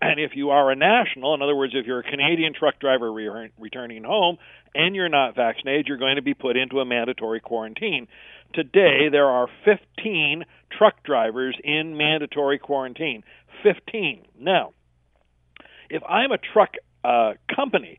[0.00, 3.12] And if you are a national, in other words, if you're a Canadian truck driver
[3.12, 4.38] re- returning home
[4.74, 8.08] and you're not vaccinated, you're going to be put into a mandatory quarantine.
[8.54, 10.44] Today, there are 15
[10.76, 13.22] truck drivers in mandatory quarantine.
[13.62, 14.24] 15.
[14.40, 14.72] Now,
[15.88, 16.70] if I'm a truck
[17.04, 17.98] uh, company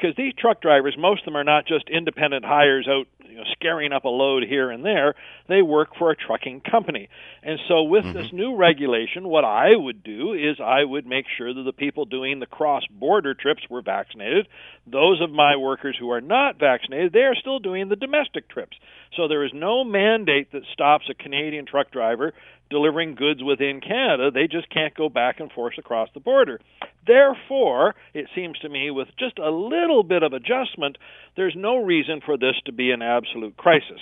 [0.00, 3.44] because these truck drivers, most of them are not just independent hires out you know,
[3.52, 5.14] scaring up a load here and there.
[5.48, 7.08] They work for a trucking company.
[7.42, 8.18] And so, with mm-hmm.
[8.18, 12.04] this new regulation, what I would do is I would make sure that the people
[12.04, 14.48] doing the cross border trips were vaccinated.
[14.86, 18.76] Those of my workers who are not vaccinated, they are still doing the domestic trips.
[19.16, 22.32] So, there is no mandate that stops a Canadian truck driver
[22.70, 24.30] delivering goods within Canada.
[24.30, 26.60] They just can't go back and forth across the border.
[27.06, 30.96] Therefore, it seems to me, with just a little bit of adjustment,
[31.36, 34.00] there's no reason for this to be an absolute crisis.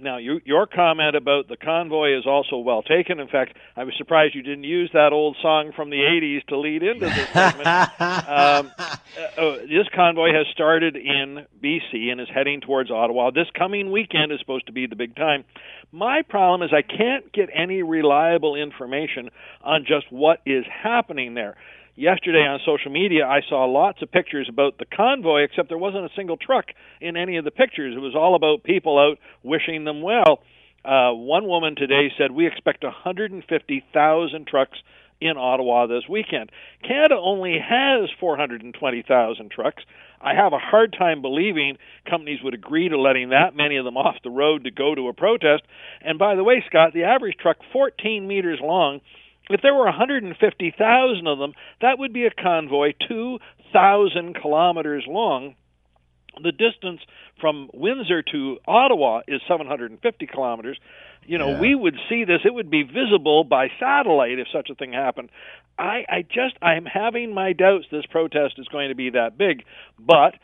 [0.00, 3.20] Now, you, your comment about the convoy is also well taken.
[3.20, 6.58] In fact, I was surprised you didn't use that old song from the 80s to
[6.58, 7.66] lead into this segment.
[7.66, 8.96] um, uh,
[9.36, 13.30] uh, this convoy has started in BC and is heading towards Ottawa.
[13.30, 15.44] This coming weekend is supposed to be the big time.
[15.92, 19.30] My problem is I can't get any reliable information
[19.62, 21.56] on just what is happening there
[21.96, 26.04] yesterday on social media, I saw lots of pictures about the convoy, except there wasn't
[26.04, 26.66] a single truck
[27.00, 27.94] in any of the pictures.
[27.96, 30.40] It was all about people out wishing them well.
[30.84, 34.78] Uh, one woman today said, We expect 150,000 trucks
[35.20, 36.52] in Ottawa this weekend.
[36.82, 39.82] Canada only has 420,000 trucks.
[40.20, 41.78] I have a hard time believing
[42.08, 45.08] companies would agree to letting that many of them off the road to go to
[45.08, 45.62] a protest.
[46.02, 49.00] And by the way, Scott, the average truck 14 meters long
[49.50, 55.54] if there were 150,000 of them, that would be a convoy 2,000 kilometers long.
[56.42, 57.00] The distance
[57.40, 60.78] from Windsor to Ottawa is 750 kilometers.
[61.24, 61.60] You know, yeah.
[61.60, 65.30] we would see this; it would be visible by satellite if such a thing happened.
[65.78, 69.64] I, I just, I'm having my doubts this protest is going to be that big,
[69.98, 70.34] but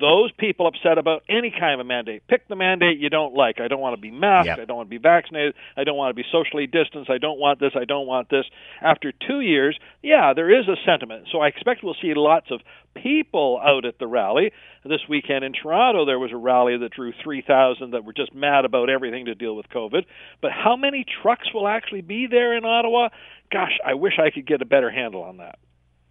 [0.00, 2.22] those people upset about any kind of a mandate.
[2.28, 3.60] Pick the mandate you don't like.
[3.60, 4.48] I don't want to be masked.
[4.48, 4.58] Yep.
[4.58, 5.54] I don't want to be vaccinated.
[5.76, 7.10] I don't want to be socially distanced.
[7.10, 7.72] I don't want this.
[7.74, 8.44] I don't want this.
[8.82, 11.28] After two years, yeah, there is a sentiment.
[11.32, 12.60] So I expect we'll see lots of
[12.94, 14.52] people out at the rally.
[14.84, 18.64] This weekend in Toronto, there was a rally that drew 3,000 that were just mad
[18.64, 20.04] about everything to deal with COVID.
[20.40, 23.08] But how many trucks will actually be there in Ottawa?
[23.50, 25.58] Gosh, I wish I could get a better handle on that.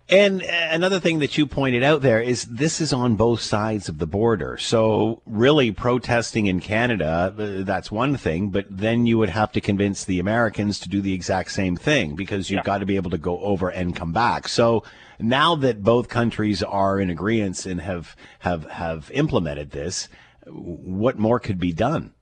[0.10, 3.98] And another thing that you pointed out there is this is on both sides of
[3.98, 4.58] the border.
[4.58, 9.62] So really protesting in Canada, uh, that's one thing, but then you would have to
[9.62, 12.64] convince the Americans to do the exact same thing because you've yeah.
[12.64, 14.48] got to be able to go over and come back.
[14.48, 14.84] So
[15.20, 20.08] now that both countries are in agreement and have, have, have implemented this,
[20.46, 22.14] what more could be done?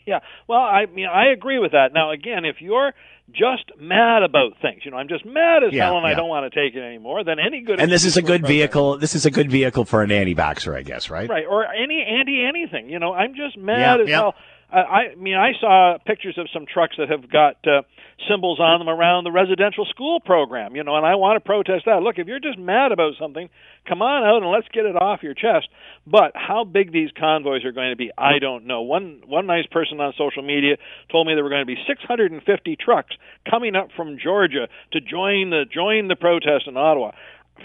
[0.06, 0.20] Yeah.
[0.46, 1.92] Well, I mean, I agree with that.
[1.92, 2.92] Now, again, if you're
[3.32, 4.82] just mad about things.
[4.84, 6.12] You know, I'm just mad as yeah, hell and yeah.
[6.12, 7.24] I don't want to take it anymore.
[7.24, 7.80] Then any good.
[7.80, 8.98] And this is a good vehicle.
[8.98, 11.28] This is a good vehicle for an anti-vaxxer, I guess, right?
[11.28, 12.88] Right, or any anti anything.
[12.88, 14.34] You know, I'm just mad yeah, as hell.
[14.70, 17.82] I, I mean, I saw pictures of some trucks that have got uh,
[18.28, 21.84] symbols on them around the residential school program, you know, and I want to protest
[21.86, 22.02] that.
[22.02, 23.48] Look, if you're just mad about something,
[23.88, 25.68] come on out and let's get it off your chest.
[26.06, 28.82] But how big these convoys are going to be, I don't know.
[28.82, 30.76] One one nice person on social media
[31.12, 33.14] told me there were going to be 650 trucks
[33.48, 37.12] coming up from Georgia to join the join the protest in Ottawa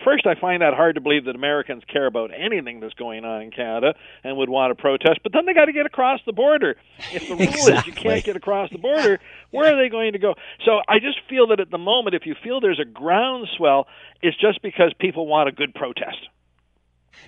[0.03, 3.41] first, I find that hard to believe that Americans care about anything that's going on
[3.41, 5.19] in Canada and would want to protest.
[5.23, 6.75] But then they got to get across the border.
[7.13, 7.73] If the rule exactly.
[7.73, 9.19] is you can't get across the border,
[9.51, 9.73] where yeah.
[9.73, 10.35] are they going to go?
[10.65, 13.87] So I just feel that at the moment, if you feel there's a groundswell,
[14.21, 16.17] it's just because people want a good protest.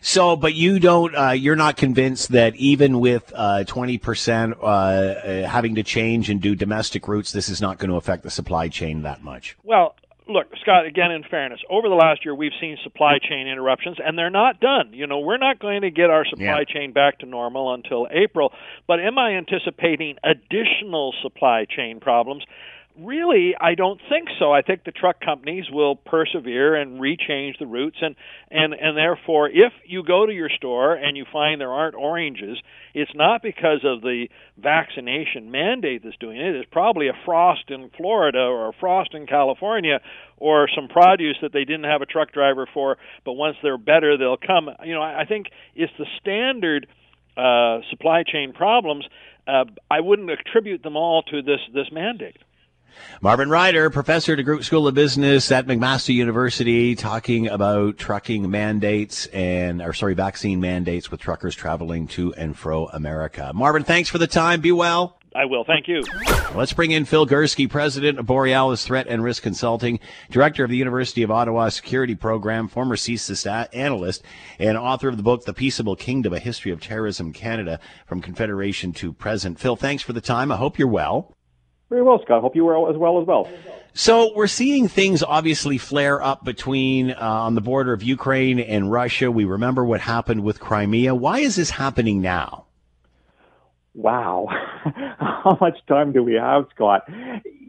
[0.02, 5.48] So, but you don't, uh, you're not convinced that even with uh, 20% uh, uh,
[5.48, 8.68] having to change and do domestic routes, this is not going to affect the supply
[8.68, 9.56] chain that much?
[9.64, 9.96] Well,
[10.28, 14.18] look, Scott, again, in fairness, over the last year, we've seen supply chain interruptions, and
[14.18, 14.92] they're not done.
[14.94, 16.74] You know, we're not going to get our supply yeah.
[16.74, 18.54] chain back to normal until April.
[18.88, 22.44] But am I anticipating additional supply chain problems?
[23.00, 24.52] Really, I don't think so.
[24.52, 28.16] I think the truck companies will persevere and rechange the routes, and
[28.52, 32.60] and and therefore, if you go to your store and you find there aren't oranges,
[32.94, 34.28] it's not because of the
[34.60, 36.56] vaccination mandate that's doing it.
[36.56, 40.00] It's probably a frost in Florida or a frost in California,
[40.38, 43.00] or some produce that they didn't have a truck driver for.
[43.26, 44.70] But once they're better, they'll come.
[44.86, 46.86] You know, I think it's the standard
[47.36, 49.06] uh, supply chain problems.
[49.48, 52.38] Uh, I wouldn't attribute them all to this this mandate.
[53.22, 59.28] Marvin Ryder, professor at DeGroote School of Business at McMaster University, talking about trucking mandates
[59.28, 63.52] and, or sorry, vaccine mandates with truckers traveling to and fro America.
[63.54, 64.62] Marvin, thanks for the time.
[64.62, 65.20] Be well.
[65.36, 65.64] I will.
[65.64, 66.04] Thank you.
[66.54, 70.78] Let's bring in Phil Gurski, president of Borealis Threat and Risk Consulting, director of the
[70.78, 74.24] University of Ottawa Security Program, former CSIS analyst,
[74.60, 78.94] and author of the book, The Peaceable Kingdom, A History of Terrorism Canada from Confederation
[78.94, 79.60] to Present.
[79.60, 80.52] Phil, thanks for the time.
[80.52, 81.36] I hope you're well.
[81.94, 82.42] Very well, Scott.
[82.42, 83.48] Hope you were as well as well.
[83.94, 88.92] So we're seeing things obviously flare up between uh, on the border of Ukraine and
[88.92, 89.30] Russia.
[89.30, 91.14] We remember what happened with Crimea.
[91.14, 92.66] Why is this happening now?
[93.94, 94.48] Wow,
[95.20, 97.08] how much time do we have, Scott?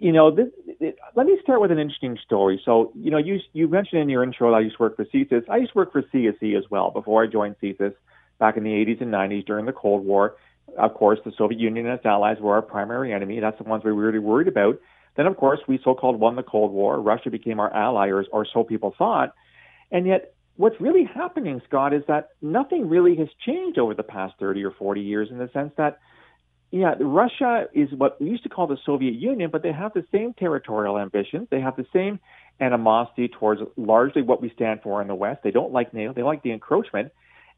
[0.01, 0.49] You know, this,
[0.81, 2.63] it, let me start with an interesting story.
[2.65, 5.05] So, you know, you you mentioned in your intro that I used to work for
[5.05, 5.47] CSIS.
[5.51, 7.93] I used to work for CSE as well before I joined CSIS
[8.39, 10.37] back in the 80s and 90s during the Cold War.
[10.79, 13.41] Of course, the Soviet Union and its allies were our primary enemy.
[13.41, 14.81] That's the ones we were really worried about.
[15.17, 17.01] Then, of course, we so-called won the Cold War.
[17.01, 19.33] Russia became our ally, or, or so people thought.
[19.93, 24.35] And yet, what's really happening, Scott, is that nothing really has changed over the past
[24.41, 26.01] 30 or 40 years in the sense that,
[26.73, 30.05] yeah, Russia is what we used to call the Soviet Union, but they have the
[30.11, 31.47] same territorial ambitions.
[31.51, 32.19] They have the same
[32.61, 35.43] animosity towards largely what we stand for in the West.
[35.45, 36.13] They don't like NATO.
[36.13, 37.13] They like the encroachment.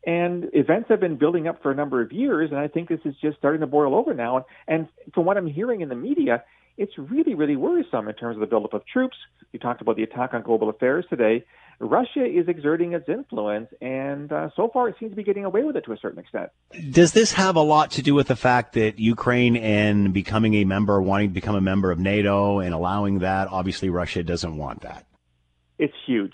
[0.07, 3.01] And events have been building up for a number of years, and I think this
[3.05, 4.37] is just starting to boil over now.
[4.37, 6.45] And, and from what I'm hearing in the media,
[6.79, 9.17] it's really, really worrisome in terms of the buildup of troops.
[9.53, 11.45] You talked about the attack on global affairs today.
[11.79, 15.63] Russia is exerting its influence, and uh, so far it seems to be getting away
[15.63, 16.51] with it to a certain extent.
[16.91, 20.65] Does this have a lot to do with the fact that Ukraine and becoming a
[20.65, 23.49] member, wanting to become a member of NATO and allowing that?
[23.49, 25.05] Obviously, Russia doesn't want that.
[25.79, 26.33] It's huge.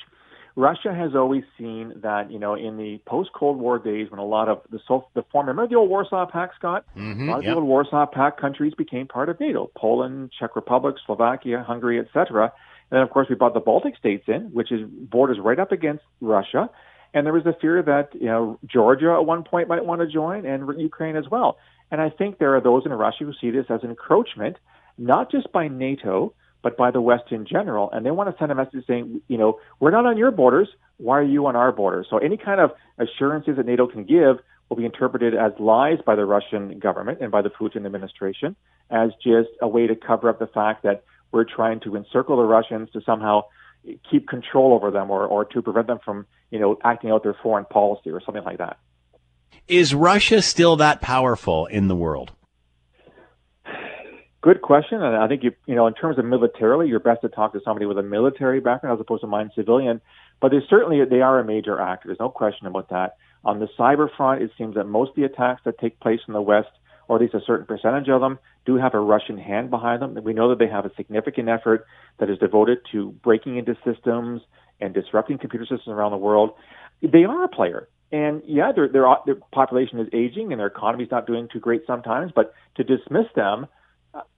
[0.54, 4.48] Russia has always seen that, you know, in the post-Cold War days when a lot
[4.48, 4.78] of the,
[5.14, 6.84] the former, remember the old Warsaw Pact, Scott?
[6.96, 7.52] Mm-hmm, a lot of yep.
[7.52, 9.70] the old Warsaw Pact countries became part of NATO.
[9.76, 12.44] Poland, Czech Republic, Slovakia, Hungary, etc.
[12.44, 15.72] And then, of course, we brought the Baltic states in, which is borders right up
[15.72, 16.68] against Russia.
[17.14, 20.06] And there was a fear that, you know, Georgia at one point might want to
[20.06, 21.56] join and Ukraine as well.
[21.90, 24.56] And I think there are those in Russia who see this as encroachment,
[24.98, 27.90] not just by NATO, but by the West in general.
[27.90, 30.68] And they want to send a message saying, you know, we're not on your borders.
[30.96, 32.07] Why are you on our borders?
[32.09, 36.14] So any kind of assurances that NATO can give will be interpreted as lies by
[36.14, 38.57] the Russian government and by the Putin administration
[38.90, 42.44] as just a way to cover up the fact that we're trying to encircle the
[42.44, 43.42] Russians to somehow
[44.11, 47.37] keep control over them or, or to prevent them from, you know, acting out their
[47.42, 48.79] foreign policy or something like that.
[49.68, 52.33] Is Russia still that powerful in the world?
[54.42, 57.28] Good question, and I think you you know in terms of militarily, you're best to
[57.28, 60.00] talk to somebody with a military background as opposed to mine civilian.
[60.40, 62.09] But they certainly they are a major actor.
[62.09, 63.14] There's no question about that.
[63.44, 66.35] On the cyber front, it seems that most of the attacks that take place in
[66.35, 66.70] the West,
[67.07, 70.18] or at least a certain percentage of them, do have a Russian hand behind them.
[70.24, 71.87] We know that they have a significant effort
[72.18, 74.42] that is devoted to breaking into systems
[74.81, 76.50] and disrupting computer systems around the world.
[77.00, 77.88] They are a player.
[78.11, 81.61] And yeah, their, their, their population is aging and their economy is not doing too
[81.61, 83.68] great sometimes, but to dismiss them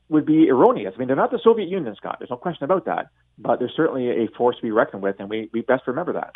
[0.09, 0.93] would be erroneous.
[0.95, 2.17] I mean, they're not the Soviet Union, Scott.
[2.19, 3.09] There's no question about that.
[3.39, 6.35] But they're certainly a force to be reckoned with, and we, we best remember that.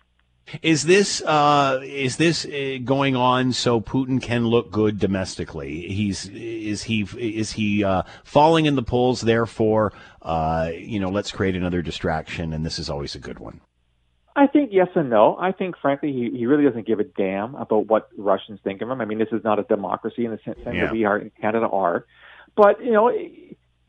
[0.62, 5.88] Is this uh, is this uh, going on so Putin can look good domestically?
[5.88, 9.20] He's is he is he uh, falling in the polls?
[9.20, 13.60] Therefore, uh, you know, let's create another distraction, and this is always a good one.
[14.34, 15.36] I think yes and no.
[15.38, 18.88] I think, frankly, he, he really doesn't give a damn about what Russians think of
[18.88, 19.00] him.
[19.00, 20.84] I mean, this is not a democracy in the sense yeah.
[20.84, 22.06] that we are in Canada are.
[22.58, 23.16] But you know,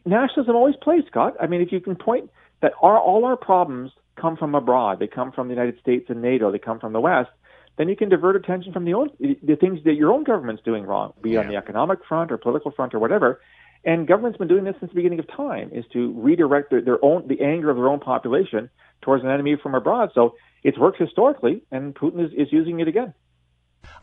[0.05, 1.35] nationalism always plays, Scott.
[1.41, 2.29] I mean, if you can point
[2.61, 6.21] that our, all our problems come from abroad, they come from the United States and
[6.21, 7.31] NATO, they come from the West,
[7.77, 10.83] then you can divert attention from the own the things that your own government's doing
[10.83, 11.39] wrong, be yeah.
[11.39, 13.41] on the economic front or political front or whatever.
[13.83, 17.03] And government's been doing this since the beginning of time, is to redirect their, their
[17.03, 18.69] own the anger of their own population
[19.01, 20.11] towards an enemy from abroad.
[20.13, 23.15] So it's worked historically, and Putin is, is using it again.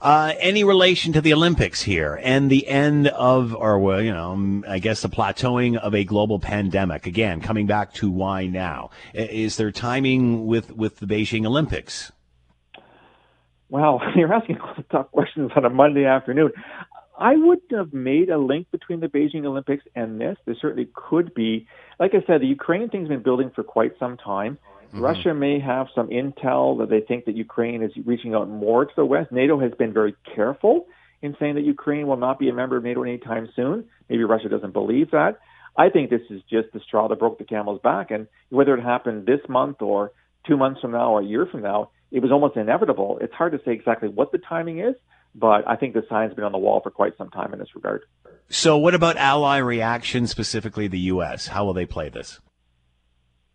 [0.01, 4.63] Uh, any relation to the Olympics here and the end of, or well, you know,
[4.69, 7.07] I guess the plateauing of a global pandemic.
[7.07, 8.91] Again, coming back to why now?
[9.15, 12.13] Is there timing with with the Beijing Olympics?
[13.69, 14.59] Well, you're asking
[14.91, 16.53] tough questions on a Monday afternoon.
[17.19, 20.37] I wouldn't have made a link between the Beijing Olympics and this.
[20.45, 21.67] There certainly could be.
[21.99, 24.59] Like I said, the Ukrainian thing's been building for quite some time.
[24.97, 25.05] Mm-hmm.
[25.05, 28.93] Russia may have some intel that they think that Ukraine is reaching out more to
[28.97, 29.31] the West.
[29.31, 30.87] NATO has been very careful
[31.23, 33.85] in saying that Ukraine will not be a member of NATO anytime soon.
[34.09, 35.39] Maybe Russia doesn't believe that.
[35.77, 38.11] I think this is just the straw that broke the camel's back.
[38.11, 40.13] And whether it happened this month or
[40.47, 43.19] two months from now or a year from now, it was almost inevitable.
[43.21, 44.95] It's hard to say exactly what the timing is,
[45.35, 47.75] but I think the sign's been on the wall for quite some time in this
[47.75, 48.03] regard.
[48.49, 51.49] So, what about ally reaction, specifically the U.S.?
[51.49, 52.41] How will they play this?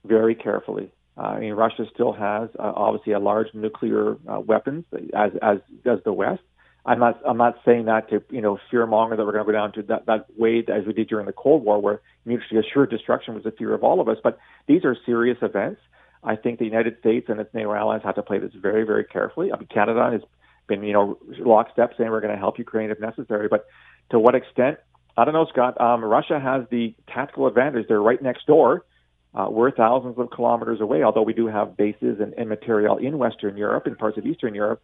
[0.06, 0.92] Very carefully.
[1.22, 5.58] Uh, I mean, Russia still has uh, obviously a large nuclear uh, weapons, as as
[5.84, 6.42] does the West.
[6.84, 9.58] I'm not I'm not saying that to you know fearmonger that we're going to go
[9.58, 12.90] down to that that way as we did during the Cold War, where mutually assured
[12.90, 14.18] destruction was the fear of all of us.
[14.24, 15.80] But these are serious events.
[16.24, 19.04] I think the United States and its NATO allies have to play this very very
[19.04, 19.52] carefully.
[19.52, 20.22] I mean, Canada has
[20.68, 23.68] been you know lockstep saying we're going to help Ukraine if necessary, but
[24.10, 24.80] to what extent?
[25.16, 25.80] I don't know, Scott.
[25.80, 28.86] Um, Russia has the tactical advantage; they're right next door
[29.34, 33.18] uh, we're thousands of kilometers away, although we do have bases and, and material in
[33.18, 34.82] Western Europe and parts of Eastern Europe.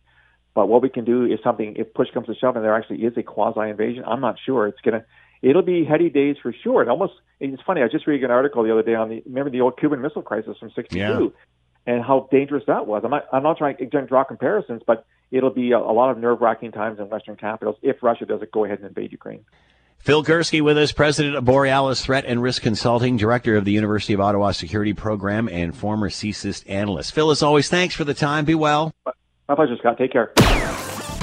[0.54, 3.04] But what we can do is something, if push comes to shove and there actually
[3.04, 4.68] is a quasi invasion, I'm not sure.
[4.68, 5.06] It's going to,
[5.42, 6.82] it'll be heady days for sure.
[6.82, 9.52] And almost, it's funny, I just read an article the other day on the, remember
[9.52, 11.28] the old Cuban Missile Crisis from 62 yeah.
[11.86, 13.04] and how dangerous that was.
[13.04, 16.18] I'm not, I'm not trying to draw comparisons, but it'll be a, a lot of
[16.18, 19.44] nerve wracking times in Western capitals if Russia doesn't go ahead and invade Ukraine.
[20.00, 24.14] Phil Gurski with us, president of Borealis Threat and Risk Consulting, director of the University
[24.14, 27.14] of Ottawa Security Program, and former CSIS analyst.
[27.14, 28.46] Phil, as always, thanks for the time.
[28.46, 28.94] Be well.
[29.50, 29.98] My pleasure, Scott.
[29.98, 30.32] Take care.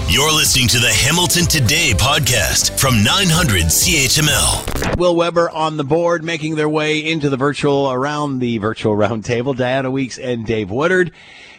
[0.07, 4.99] You're listening to the Hamilton Today podcast from 900 CHML.
[4.99, 9.57] Will Weber on the board, making their way into the virtual around the virtual roundtable.
[9.57, 11.13] Diana Weeks and Dave Woodard.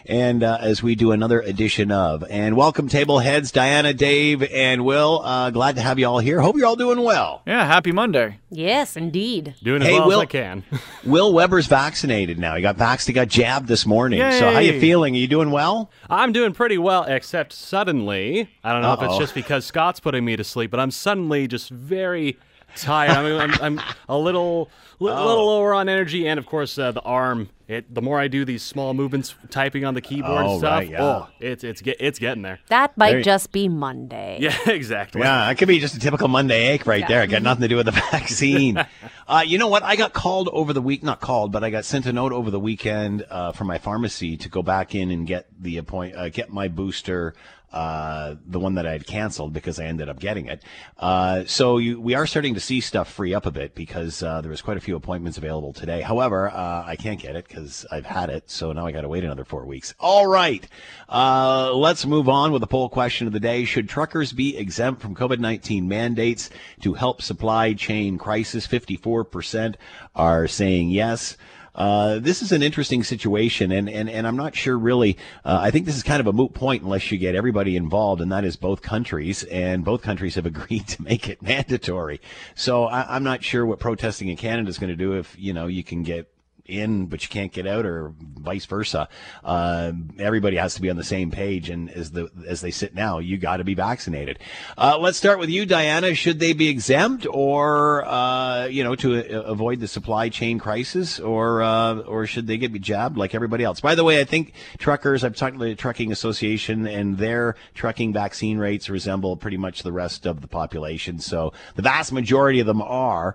[0.08, 4.84] And uh, as we do another edition of, and welcome table heads, Diana, Dave, and
[4.84, 5.20] Will.
[5.24, 6.40] Uh, glad to have you all here.
[6.40, 7.42] Hope you're all doing well.
[7.44, 8.38] Yeah, happy Monday.
[8.48, 9.54] Yes, indeed.
[9.64, 10.62] Doing as Hey, well Will- as I can.
[11.04, 12.54] Will Weber's vaccinated now.
[12.54, 13.08] He got vaxxed.
[13.08, 14.20] He got jabbed this morning.
[14.32, 15.14] So how you feeling?
[15.16, 15.90] Are you doing well?
[16.08, 19.06] I'm doing pretty well, except suddenly, I don't know if Uh-oh.
[19.10, 22.38] it's just because Scott's putting me to sleep, but I'm suddenly just very
[22.76, 23.10] tired.
[23.10, 24.70] I mean, I'm, I'm a little,
[25.00, 25.26] li- Oh.
[25.26, 27.48] little lower on energy, and of course uh, the arm.
[27.68, 30.70] It the more I do these small movements, typing on the keyboard Oh, and stuff,
[30.78, 31.02] right, yeah.
[31.02, 32.60] oh, it's it's get, it's getting there.
[32.68, 34.38] That might There just be Monday.
[34.40, 35.22] Yeah, exactly.
[35.22, 37.24] Yeah, it could be just a typical Monday ache right there.
[37.24, 38.78] It got nothing to do with the vaccine.
[39.26, 39.82] uh, you know what?
[39.82, 42.52] I got called over the week, not called, but I got sent a note over
[42.52, 46.28] the weekend uh, from my pharmacy to go back in and get the appoint, uh,
[46.28, 47.34] get my booster.
[47.72, 50.62] Uh, the one that I had canceled because I ended up getting it.
[50.98, 54.40] Uh, so you, we are starting to see stuff free up a bit because uh,
[54.40, 56.00] there was quite a few appointments available today.
[56.00, 59.08] However, uh, I can't get it because I've had it, so now I got to
[59.08, 59.94] wait another four weeks.
[60.00, 60.66] All right,
[61.08, 65.02] uh, let's move on with the poll question of the day: Should truckers be exempt
[65.02, 66.48] from COVID nineteen mandates
[66.80, 68.64] to help supply chain crisis?
[68.64, 69.76] Fifty-four percent
[70.14, 71.36] are saying yes.
[71.76, 75.18] Uh, this is an interesting situation, and, and, and I'm not sure really.
[75.44, 78.22] Uh, I think this is kind of a moot point unless you get everybody involved,
[78.22, 82.20] and that is both countries, and both countries have agreed to make it mandatory.
[82.54, 85.52] So I, I'm not sure what protesting in Canada is going to do if you
[85.52, 86.32] know you can get
[86.68, 89.08] in but you can't get out or vice versa.
[89.44, 92.94] Uh, everybody has to be on the same page and as the as they sit
[92.94, 94.38] now you got to be vaccinated.
[94.78, 96.14] Uh, let's start with you diana.
[96.14, 101.18] Should they be exempt or uh, you know to uh, avoid the supply chain crisis
[101.18, 103.80] or uh, or should they get be jabbed like everybody else?
[103.80, 108.12] By the way i think truckers i've talked to the trucking association and their trucking
[108.12, 111.18] vaccine rates resemble pretty much the rest of the population.
[111.18, 113.34] So the vast majority of them are.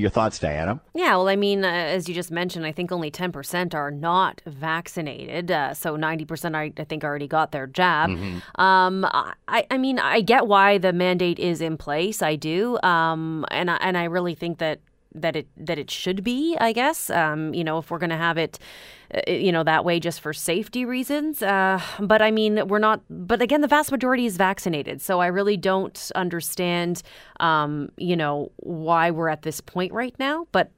[0.00, 0.80] Your thoughts diana?
[0.94, 5.50] Yeah, well, I mean, as you just mentioned, I think only 10% are not vaccinated.
[5.50, 8.10] Uh, so 90%, I, I think, already got their jab.
[8.56, 9.04] Um,
[9.48, 12.22] I, I mean, I get why the mandate is in place.
[12.22, 12.78] I do.
[12.82, 14.80] Um, and, I, and I really think that.
[15.12, 17.10] That it that it should be, I guess.
[17.10, 18.60] Um, you know, if we're going to have it,
[19.12, 21.42] uh, you know, that way just for safety reasons.
[21.42, 23.00] Uh, but I mean, we're not.
[23.10, 27.02] But again, the vast majority is vaccinated, so I really don't understand,
[27.40, 30.46] um, you know, why we're at this point right now.
[30.52, 30.70] But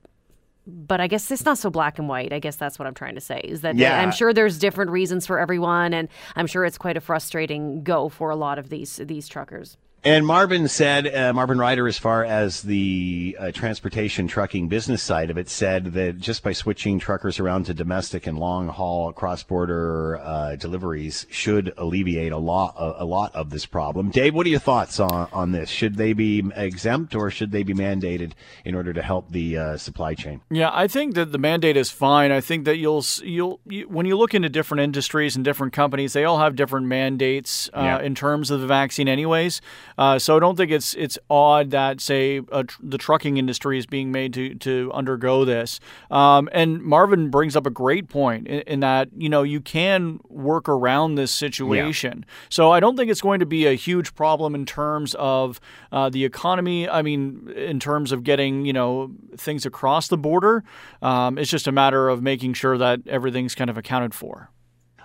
[0.66, 2.32] but I guess it's not so black and white.
[2.32, 3.40] I guess that's what I'm trying to say.
[3.44, 4.00] Is that Yeah.
[4.00, 8.08] I'm sure there's different reasons for everyone, and I'm sure it's quite a frustrating go
[8.08, 9.76] for a lot of these these truckers.
[10.04, 15.30] And Marvin said, uh, Marvin Ryder, as far as the uh, transportation trucking business side
[15.30, 19.44] of it, said that just by switching truckers around to domestic and long haul cross
[19.44, 24.10] border uh, deliveries should alleviate a lot a, a lot of this problem.
[24.10, 25.70] Dave, what are your thoughts on on this?
[25.70, 28.32] Should they be exempt or should they be mandated
[28.64, 30.40] in order to help the uh, supply chain?
[30.50, 32.32] Yeah, I think that the mandate is fine.
[32.32, 36.12] I think that you'll you'll you, when you look into different industries and different companies,
[36.12, 38.00] they all have different mandates uh, Yeah.
[38.00, 39.60] in terms of the vaccine, anyways.
[39.98, 43.78] Uh, so I don't think it's it's odd that say uh, tr- the trucking industry
[43.78, 45.80] is being made to to undergo this.
[46.10, 50.20] Um, and Marvin brings up a great point in, in that you know you can
[50.28, 52.24] work around this situation.
[52.48, 56.08] So I don't think it's going to be a huge problem in terms of uh,
[56.08, 56.88] the economy.
[56.88, 60.64] I mean, in terms of getting you know things across the border.
[61.00, 64.50] Um, it's just a matter of making sure that everything's kind of accounted for.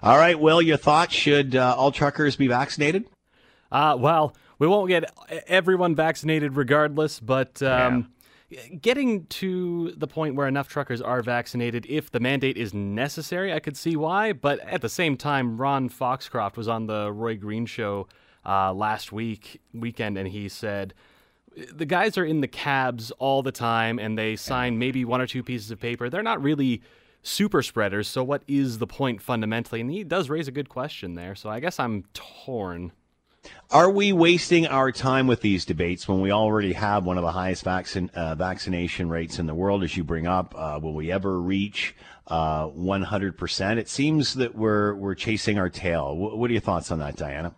[0.01, 1.13] All right, Will, your thoughts?
[1.13, 3.05] Should uh, all truckers be vaccinated?
[3.71, 5.11] Uh, well, we won't get
[5.47, 8.11] everyone vaccinated regardless, but um,
[8.81, 13.59] getting to the point where enough truckers are vaccinated, if the mandate is necessary, I
[13.59, 14.33] could see why.
[14.33, 18.07] But at the same time, Ron Foxcroft was on the Roy Green show
[18.45, 20.93] uh, last week weekend, and he said
[21.73, 25.27] the guys are in the cabs all the time, and they sign maybe one or
[25.27, 26.09] two pieces of paper.
[26.09, 26.81] They're not really
[27.23, 28.07] super spreaders.
[28.07, 29.81] So what is the point fundamentally?
[29.81, 31.35] And he does raise a good question there.
[31.35, 32.91] So I guess I'm torn.
[33.69, 37.33] Are we wasting our time with these debates when we already have one of the
[37.33, 40.53] highest vaccine, uh, vaccination rates in the world, as you bring up?
[40.55, 41.93] Uh, will we ever reach
[42.27, 43.77] uh, 100%?
[43.77, 46.15] It seems that we're we're chasing our tail.
[46.15, 47.55] Wh- what are your thoughts on that, Diana?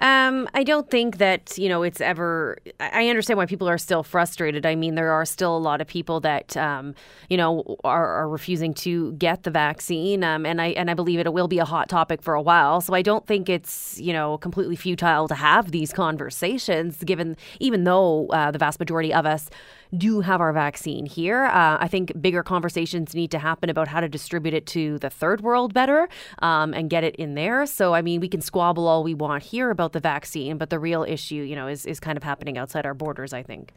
[0.00, 2.56] Um, I don't think that you know it's ever.
[2.80, 4.64] I understand why people are still frustrated.
[4.64, 6.94] I mean, there are still a lot of people that um,
[7.28, 11.20] you know are, are refusing to get the vaccine, um, and I and I believe
[11.20, 12.80] it will be a hot topic for a while.
[12.80, 17.84] So I don't think it's you know completely futile to have these conversations, given even
[17.84, 19.50] though uh, the vast majority of us
[19.96, 21.46] do have our vaccine here.
[21.46, 25.10] Uh, I think bigger conversations need to happen about how to distribute it to the
[25.10, 26.08] third world better
[26.40, 27.66] um, and get it in there.
[27.66, 30.78] So, I mean, we can squabble all we want here about the vaccine, but the
[30.78, 33.72] real issue, you know, is, is kind of happening outside our borders, I think.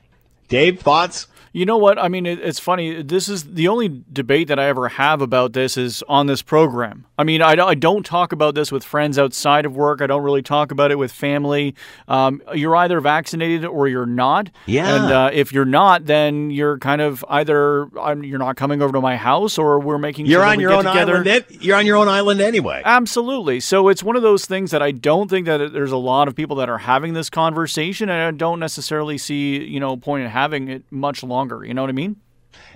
[0.48, 1.28] Dave, thoughts?
[1.56, 2.00] You know what?
[2.00, 3.04] I mean, it, it's funny.
[3.04, 7.06] This is the only debate that I ever have about this is on this program.
[7.16, 10.02] I mean, I, I don't talk about this with friends outside of work.
[10.02, 11.76] I don't really talk about it with family.
[12.08, 14.50] Um, you're either vaccinated or you're not.
[14.66, 14.96] Yeah.
[14.96, 18.92] And uh, if you're not, then you're kind of either um, you're not coming over
[18.94, 20.26] to my house or we're making.
[20.26, 21.18] You're sure on we your get own together.
[21.18, 21.46] island.
[21.62, 22.82] You're on your own island anyway.
[22.84, 23.60] Absolutely.
[23.60, 26.36] So it's one of those things that I don't think that there's a lot of
[26.36, 30.32] people that are having this conversation, and I don't necessarily see you know point in
[30.34, 31.64] having it much longer.
[31.64, 32.18] You know what I mean?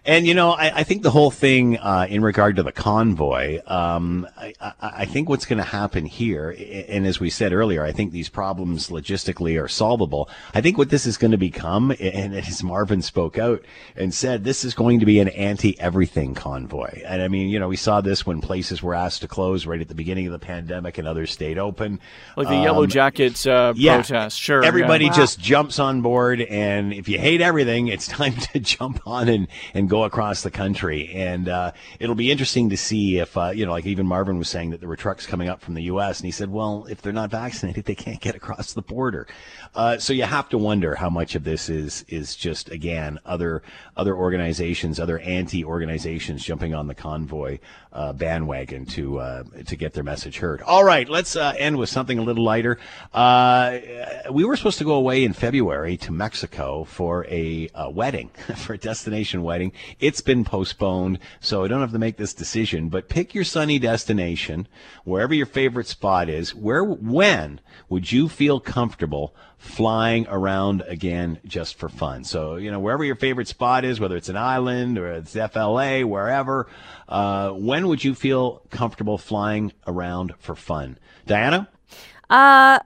[0.08, 3.60] And you know, I, I think the whole thing uh, in regard to the convoy,
[3.68, 6.56] um, I, I, I think what's going to happen here,
[6.88, 10.30] and as we said earlier, I think these problems logistically are solvable.
[10.54, 13.66] I think what this is going to become, and as Marvin spoke out
[13.98, 17.02] and said, this is going to be an anti-everything convoy.
[17.06, 19.82] And I mean, you know, we saw this when places were asked to close right
[19.82, 22.00] at the beginning of the pandemic, and others stayed open.
[22.38, 23.96] Like the Yellow Um, Jackets uh, yeah.
[23.96, 24.40] protest.
[24.40, 24.64] Sure.
[24.64, 25.12] Everybody yeah.
[25.12, 29.50] just jumps on board, and if you hate everything, it's time to jump on and,
[29.74, 31.12] and go across the country.
[31.14, 34.50] And uh, it'll be interesting to see if, uh, you know, like even Marvin was
[34.50, 37.02] saying that there were trucks coming up from the U.S., and he said, well, if
[37.02, 39.28] they're not vaccinated, they can't get across the border.
[39.76, 43.62] Uh, so you have to wonder how much of this is is just again other
[43.96, 47.60] other organizations, other anti organizations jumping on the convoy
[47.94, 50.62] uh, bandwagon to uh, to get their message heard.
[50.62, 52.78] All right, let's uh, end with something a little lighter.
[53.14, 53.80] Uh,
[54.32, 58.74] we were supposed to go away in February to Mexico for a, uh wedding, for
[58.74, 59.72] a destination wedding.
[60.00, 62.90] It's been postponed, so I don't have to make this decision.
[62.90, 64.68] But pick your sunny destination,
[65.04, 66.54] wherever your favorite spot is.
[66.54, 67.60] Where, when
[67.90, 72.24] would you feel comfortable flying around again just for fun?
[72.24, 76.02] So you know, wherever your favorite spot is, whether it's an island or it's FLA,
[76.02, 76.68] wherever.
[77.08, 81.70] Uh, when would you feel comfortable flying around for fun, Diana?
[82.30, 82.80] Uh,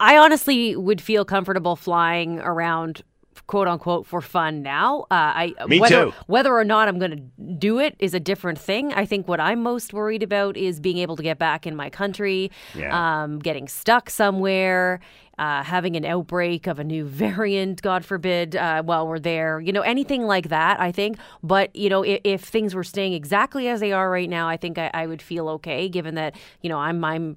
[0.00, 3.02] I honestly would feel comfortable flying around
[3.48, 5.00] quote unquote for fun now.
[5.10, 6.12] Uh, I Me whether, too.
[6.28, 8.92] Whether or not I'm going to do it is a different thing.
[8.92, 11.90] I think what I'm most worried about is being able to get back in my
[11.90, 12.92] country, Yeah.
[13.24, 15.00] um, getting stuck somewhere.
[15.38, 19.72] Uh, having an outbreak of a new variant, God forbid, uh, while we're there, you
[19.72, 21.16] know, anything like that, I think.
[21.44, 24.56] But, you know, if, if things were staying exactly as they are right now, I
[24.56, 27.36] think I, I would feel okay, given that, you know, I'm, I'm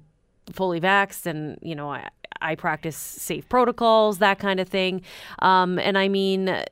[0.52, 2.08] fully vaxxed and you know I,
[2.42, 5.02] I practice safe protocols that kind of thing.
[5.40, 6.64] Um, and I mean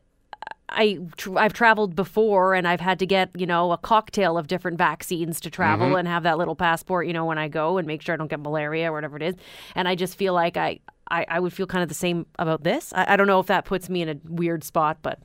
[0.71, 4.47] I tr- I've traveled before and I've had to get you know a cocktail of
[4.47, 7.87] different vaccines to travel and have that little passport you know when I go and
[7.87, 9.35] make sure I don't get malaria or whatever it is.
[9.75, 12.63] And I just feel like I I, I would feel kind of the same about
[12.63, 12.93] this.
[12.95, 15.19] I, I don't know if that puts me in a weird spot, but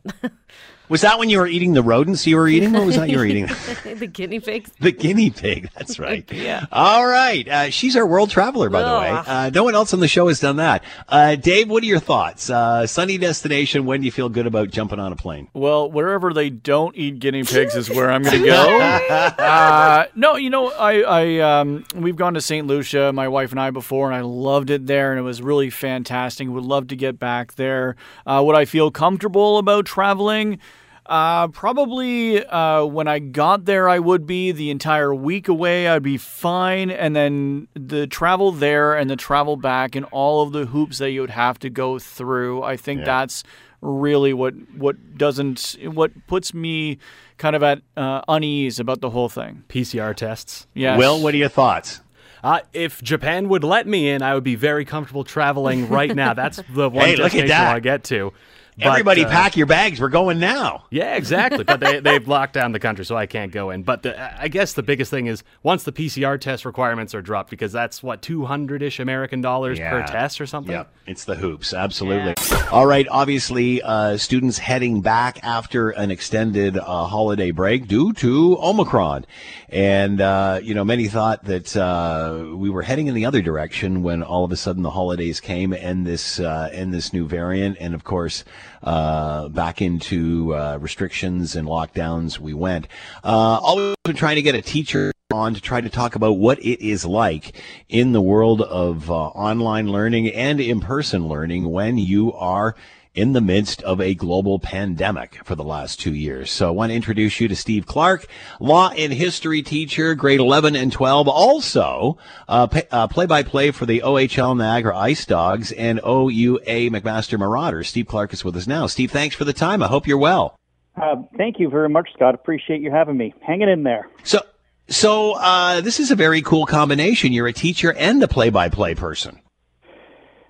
[0.90, 2.74] Was that when you were eating the rodents you were eating?
[2.74, 3.48] What was that you were eating?
[3.48, 4.72] the guinea pigs.
[4.80, 5.70] The guinea pig.
[5.76, 6.24] That's right.
[6.36, 6.66] Yeah.
[6.72, 7.48] All right.
[7.48, 9.10] Uh, she's our world traveler, by the way.
[9.10, 10.84] Uh, no one else on the show has done that.
[11.08, 12.50] Uh, Dave, what are your thoughts?
[12.50, 13.86] Uh, sunny destination.
[13.86, 15.48] When do you feel good about jumping on a plane?
[15.54, 18.80] Well, wherever they don't eat guinea pigs is where I'm going to go.
[19.10, 22.68] uh, no, you know, I, I um, we've gone to St.
[22.68, 25.70] Lucia, my wife and I, before, and I loved it there, and it was really
[25.70, 26.48] fantastic.
[26.48, 27.96] Would love to get back there.
[28.26, 30.60] Uh, would I feel comfortable about traveling?
[31.06, 35.88] Uh, probably uh, when I got there, I would be the entire week away.
[35.88, 40.52] I'd be fine, and then the travel there and the travel back and all of
[40.52, 42.64] the hoops that you would have to go through.
[42.64, 43.06] I think Yeah.
[43.06, 43.44] that's
[43.82, 46.98] really what what doesn't what puts me
[47.38, 49.64] kind of at uh, unease about the whole thing.
[49.70, 50.66] PCR tests.
[50.74, 50.98] Yes.
[50.98, 52.02] Will, what are your thoughts?
[52.44, 56.34] Uh, if Japan would let me in, I would be very comfortable traveling right now.
[56.34, 57.62] That's the one Hey, look at destination that.
[57.62, 58.34] I want to get to.
[58.78, 60.02] But, Everybody uh, pack your bags.
[60.02, 60.84] We're going now.
[60.90, 61.64] Yeah, exactly.
[61.64, 63.84] But they, they've locked down the country, so I can't go in.
[63.84, 67.50] But the, I guess the biggest thing is once the PCR test requirements are dropped,
[67.50, 70.74] because that's what, 200 ish American dollars per test or something?
[70.74, 72.34] Yep, it's the hoops, absolutely.
[72.70, 78.58] All right, obviously, uh, students heading back after an extended uh, holiday break due to
[78.60, 79.26] Omicron.
[79.70, 84.04] And, uh, you know, many thought that uh, we were heading in the other direction
[84.04, 87.78] when all of a sudden the holidays came and this, uh, and this new variant.
[87.80, 88.44] And of course,
[88.84, 92.88] uh, back into uh, restrictions and lockdowns we went.
[93.24, 96.60] Uh, always been trying to get a teacher on to try to talk about what
[96.60, 97.60] it is like
[97.90, 102.76] in the world of uh, online learning and in-person learning when you are
[103.16, 106.52] in the midst of a global pandemic for the last two years.
[106.52, 108.28] So I want to introduce you to Steve Clark,
[108.60, 114.02] law and history teacher, grade 11 and 12, also uh, play by play for the
[114.02, 117.88] OHL Niagara IceDogs and OUA McMaster Marauders.
[117.88, 118.86] Steve Clark is with us now.
[118.88, 119.82] Steve, thanks for the time.
[119.82, 120.58] I hope you're well.
[121.02, 122.36] Uh, thank you very much, Scott.
[122.36, 123.34] Appreciate you having me.
[123.42, 124.10] Hanging in there.
[124.24, 124.40] So,
[124.88, 127.34] so uh, this is a very cool combination.
[127.34, 129.40] You're a teacher and a play-by-play person.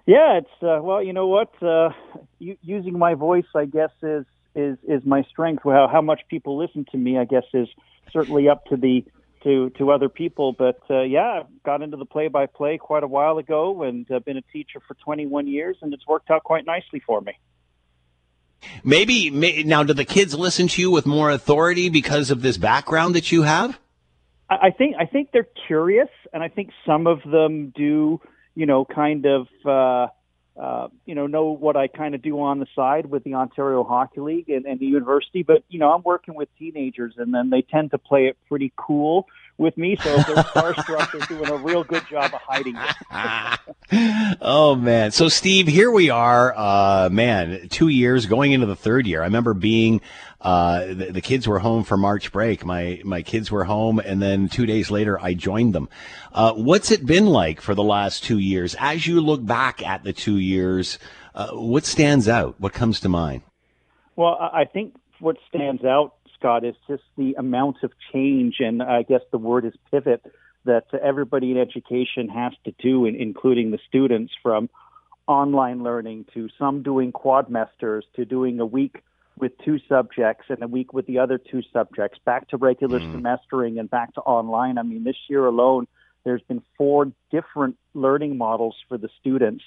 [0.06, 1.52] Yeah, it's uh, well, you know what?
[1.62, 1.90] Uh,
[2.38, 5.66] u- using my voice, I guess, is is is my strength.
[5.66, 7.68] Well, how much people listen to me, I guess, is
[8.12, 9.04] certainly up to the
[9.46, 10.54] to to other people.
[10.54, 14.38] But uh, yeah, I got into the play-by-play quite a while ago, and uh, been
[14.38, 17.34] a teacher for 21 years, and it's worked out quite nicely for me.
[18.84, 22.58] Maybe may, now, do the kids listen to you with more authority because of this
[22.58, 23.80] background that you have?
[24.50, 28.22] I, I think I think they're curious, and I think some of them do
[28.56, 30.08] you know, kind of, uh,
[30.60, 33.84] uh, you know, know what I kind of do on the side with the Ontario
[33.84, 35.44] Hockey League and, and the university.
[35.44, 38.72] But, you know, I'm working with teenagers and then they tend to play it pretty
[38.78, 39.28] cool
[39.58, 39.96] with me.
[40.02, 44.38] So if they're starstruck, they're doing a real good job of hiding it.
[44.42, 45.12] oh man!
[45.12, 46.54] So Steve, here we are.
[46.56, 49.22] Uh, man, two years going into the third year.
[49.22, 50.02] I remember being.
[50.42, 52.64] Uh, the, the, kids were home for March break.
[52.64, 55.90] My my kids were home, and then two days later, I joined them.
[56.32, 58.76] Uh, what's it been like for the last two years?
[58.78, 61.00] As you look back at the two years,
[61.34, 62.60] uh, what stands out?
[62.60, 63.42] What comes to mind?
[64.16, 66.14] Well, I think what stands out
[66.46, 70.24] Scott, is just the amount of change, and I guess the word is pivot,
[70.66, 74.70] that everybody in education has to do, including the students, from
[75.26, 79.02] online learning to some doing quadmesters to doing a week
[79.40, 83.12] with two subjects and a week with the other two subjects, back to regular mm.
[83.12, 84.78] semestering and back to online.
[84.78, 85.88] I mean, this year alone,
[86.26, 89.64] there's been four different learning models for the students,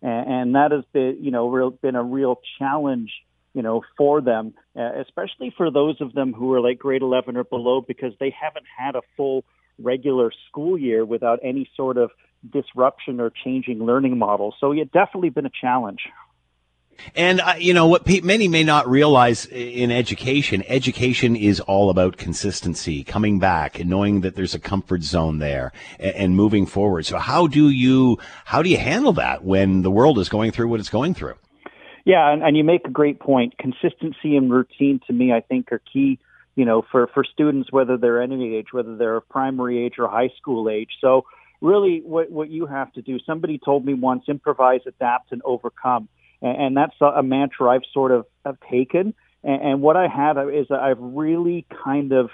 [0.00, 3.12] and, and that has been, you know, real, been a real challenge
[3.54, 7.36] you know, for them, uh, especially for those of them who are like grade 11
[7.36, 9.44] or below, because they haven't had a full
[9.78, 12.10] regular school year without any sort of
[12.50, 14.54] disruption or changing learning model.
[14.58, 16.00] So it's definitely been a challenge.
[17.14, 21.90] And uh, you know what pe- many may not realize in education, education is all
[21.90, 26.66] about consistency, coming back and knowing that there's a comfort zone there and, and moving
[26.66, 27.06] forward.
[27.06, 30.68] So how do you how do you handle that when the world is going through
[30.68, 31.34] what it's going through?
[32.04, 33.56] Yeah, and, and you make a great point.
[33.58, 36.18] Consistency and routine to me, I think, are key.
[36.54, 40.30] You know, for for students, whether they're any age, whether they're primary age or high
[40.36, 40.90] school age.
[41.00, 41.24] So
[41.62, 43.18] really, what what you have to do.
[43.24, 46.08] Somebody told me once: improvise, adapt, and overcome.
[46.42, 49.14] And, and that's a, a mantra I've sort of have taken.
[49.42, 52.28] And, and what I have is I've really kind of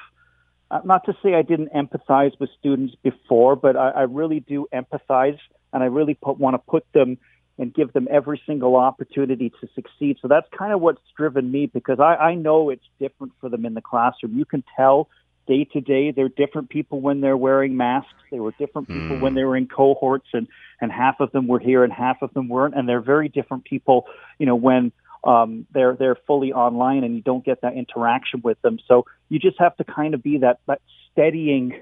[0.71, 4.66] uh, not to say I didn't empathize with students before, but I, I really do
[4.73, 5.39] empathize,
[5.73, 7.19] and I really put, want to put them
[7.59, 10.19] and give them every single opportunity to succeed.
[10.23, 13.67] So that's kind of what's driven me because I, I know it's different for them
[13.67, 14.39] in the classroom.
[14.39, 15.09] You can tell
[15.49, 18.13] day to day they're different people when they're wearing masks.
[18.31, 19.21] They were different people mm.
[19.21, 20.47] when they were in cohorts and,
[20.81, 22.77] and half of them were here and half of them weren't.
[22.77, 24.07] And they're very different people,
[24.39, 24.93] you know, when
[25.25, 28.79] um, they're they're fully online and you don't get that interaction with them.
[28.87, 30.81] So you just have to kind of be that that
[31.11, 31.75] steadying,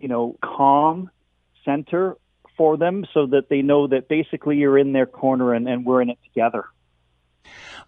[0.00, 1.10] you know, calm
[1.64, 2.16] center
[2.60, 6.02] for them so that they know that basically you're in their corner and, and we're
[6.02, 6.66] in it together.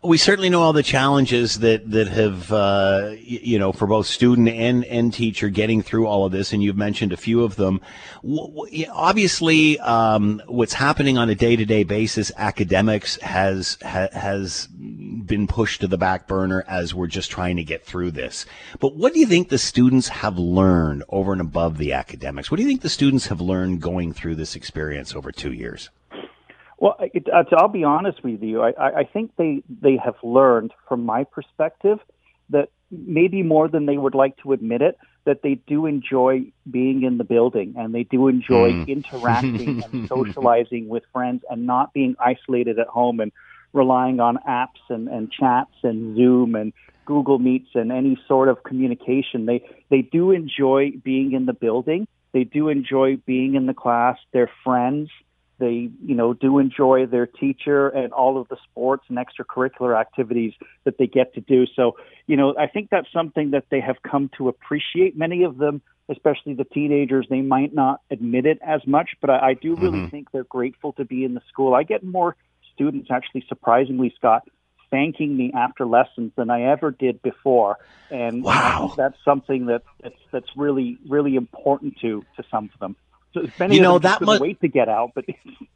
[0.05, 4.49] We certainly know all the challenges that that have uh, you know for both student
[4.49, 7.81] and and teacher getting through all of this, and you've mentioned a few of them.
[8.25, 15.47] Obviously, um, what's happening on a day to day basis, academics has ha, has been
[15.47, 18.45] pushed to the back burner as we're just trying to get through this.
[18.81, 22.51] But what do you think the students have learned over and above the academics?
[22.51, 25.91] What do you think the students have learned going through this experience over two years?
[26.83, 28.61] Well, it, I'll be honest with you.
[28.61, 32.01] I, I think they they have learned, from my perspective,
[32.51, 37.05] that maybe more than they would like to admit it, that they do enjoy being
[37.05, 38.89] in the building and they do enjoy mm.
[38.89, 43.31] interacting and socializing with friends and not being isolated at home and
[43.73, 46.73] relying on apps and, and chats and Zoom and
[47.05, 49.47] Google Meets and any sort of communication.
[49.47, 52.09] They they do enjoy being in the building.
[52.33, 54.19] They do enjoy being in the class.
[54.33, 55.11] Their friends
[55.63, 60.53] they, you know, do enjoy their teacher and all of the sports and extracurricular activities
[60.83, 61.67] that they get to do.
[61.77, 61.97] So,
[62.27, 65.17] you know, I think that's something that they have come to appreciate.
[65.17, 69.51] Many of them, especially the teenagers, they might not admit it as much, but I,
[69.51, 70.09] I do really mm-hmm.
[70.09, 71.75] think they're grateful to be in the school.
[71.75, 72.35] I get more
[72.75, 74.43] students, actually, surprisingly, Scott,
[74.91, 77.79] thanking me after lessons than I ever did before,
[78.11, 78.93] and wow.
[78.97, 82.97] that's something that that's, that's really really important to to some of them.
[83.35, 85.25] So many you know that must wait to get out, but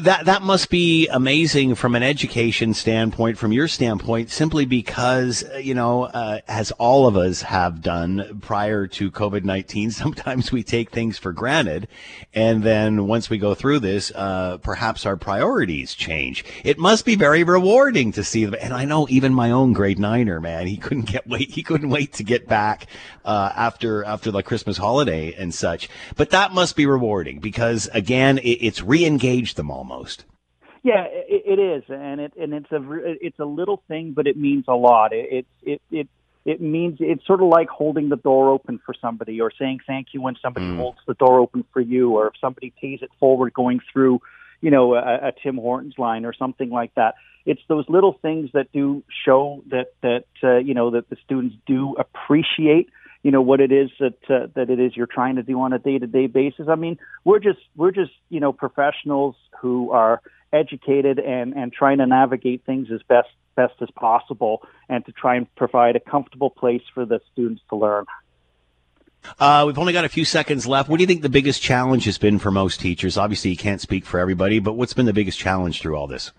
[0.00, 5.58] that that must be amazing from an education standpoint, from your standpoint, simply because uh,
[5.58, 10.62] you know, uh, as all of us have done prior to COVID nineteen, sometimes we
[10.62, 11.88] take things for granted,
[12.32, 16.44] and then once we go through this, uh, perhaps our priorities change.
[16.64, 19.98] It must be very rewarding to see them, and I know even my own grade
[19.98, 22.86] niner man, he couldn't get wait, he couldn't wait to get back
[23.26, 25.90] uh, after after the Christmas holiday and such.
[26.16, 30.24] But that must be rewarding because again, it, it's re-engaged them all almost.
[30.84, 32.80] Yeah, it, it is, and it and it's a
[33.20, 35.12] it's a little thing, but it means a lot.
[35.12, 36.08] It it it
[36.44, 40.08] it means it's sort of like holding the door open for somebody, or saying thank
[40.12, 40.76] you when somebody mm.
[40.76, 44.20] holds the door open for you, or if somebody pays it forward going through,
[44.60, 47.14] you know, a, a Tim Hortons line or something like that.
[47.44, 51.56] It's those little things that do show that that uh, you know that the students
[51.64, 52.88] do appreciate
[53.22, 55.72] you know what it is that uh, that it is you're trying to do on
[55.72, 56.66] a day to day basis.
[56.68, 60.20] I mean, we're just we're just you know professionals who are
[60.52, 65.36] educated and and trying to navigate things as best best as possible and to try
[65.36, 68.06] and provide a comfortable place for the students to learn.
[69.38, 70.88] Uh, we've only got a few seconds left.
[70.88, 73.16] What do you think the biggest challenge has been for most teachers?
[73.16, 76.32] Obviously, you can't speak for everybody, but what's been the biggest challenge through all this?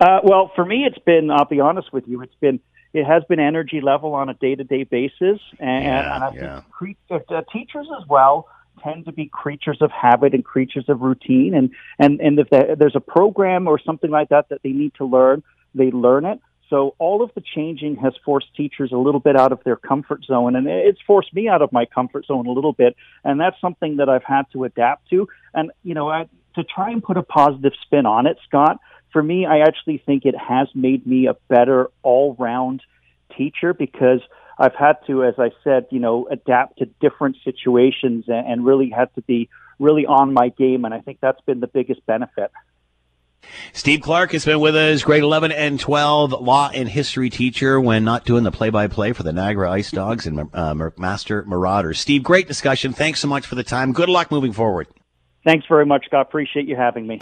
[0.00, 2.60] Uh, well, for me, it's been, I'll be honest with you, it's been
[2.96, 6.32] it has been energy level on a day to day basis, and, yeah, and I
[6.34, 6.60] yeah.
[6.78, 8.48] think cre- uh, teachers as well
[8.82, 12.96] tend to be creatures of habit and creatures of routine, and and and if there's
[12.96, 15.42] a program or something like that that they need to learn,
[15.74, 16.40] they learn it.
[16.70, 20.24] So all of the changing has forced teachers a little bit out of their comfort
[20.24, 23.60] zone, and it's forced me out of my comfort zone a little bit, and that's
[23.60, 25.28] something that I've had to adapt to.
[25.52, 28.80] And you know, I, to try and put a positive spin on it, Scott,
[29.12, 32.82] for me, I actually think it has made me a better all round
[33.36, 34.20] teacher because
[34.58, 38.90] I've had to, as I said, you know, adapt to different situations and, and really
[38.90, 39.48] had to be
[39.78, 40.84] really on my game.
[40.84, 42.50] And I think that's been the biggest benefit.
[43.72, 48.02] Steve Clark has been with us, grade 11 and 12, law and history teacher when
[48.02, 52.00] not doing the play by play for the Niagara IceDogs and uh, McMaster Marauders.
[52.00, 52.92] Steve, great discussion.
[52.92, 53.92] Thanks so much for the time.
[53.92, 54.88] Good luck moving forward.
[55.44, 56.22] Thanks very much, Scott.
[56.22, 57.20] Appreciate you having me.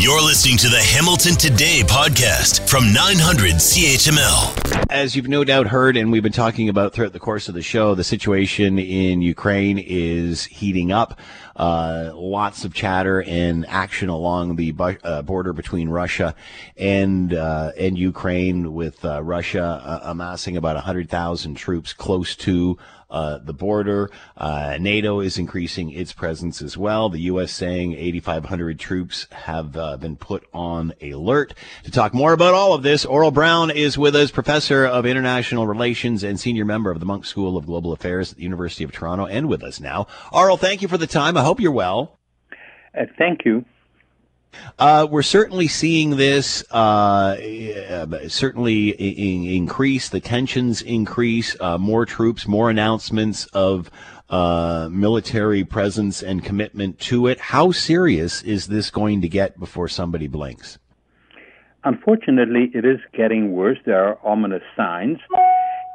[0.00, 4.86] You're listening to the Hamilton Today podcast from 900 CHML.
[4.92, 7.62] As you've no doubt heard, and we've been talking about throughout the course of the
[7.62, 11.18] show, the situation in Ukraine is heating up.
[11.56, 16.36] Uh, lots of chatter and action along the bu- uh, border between Russia
[16.76, 22.78] and uh, and Ukraine, with uh, Russia uh, amassing about 100,000 troops close to
[23.10, 24.10] uh, the border.
[24.36, 27.08] Uh, NATO is increasing its presence as well.
[27.08, 27.52] The U.S.
[27.52, 31.54] saying 8,500 troops have uh, been put on alert.
[31.84, 35.66] To talk more about all of this, Aurel Braun is with us, professor of international
[35.66, 38.92] relations and senior member of the Munk School of Global Affairs at the University of
[38.92, 40.06] Toronto, and with us now.
[40.32, 41.36] Aurel, thank you for the time.
[41.36, 42.18] I hope you're well.
[42.98, 43.64] Uh, thank you.
[44.78, 47.36] Uh, we're certainly seeing this uh,
[48.28, 50.08] certainly in- increase.
[50.08, 51.56] The tensions increase.
[51.60, 53.90] Uh, more troops, more announcements of
[54.30, 57.40] uh, military presence and commitment to it.
[57.40, 60.78] How serious is this going to get before somebody blinks?
[61.84, 63.78] Unfortunately, it is getting worse.
[63.84, 65.18] There are ominous signs.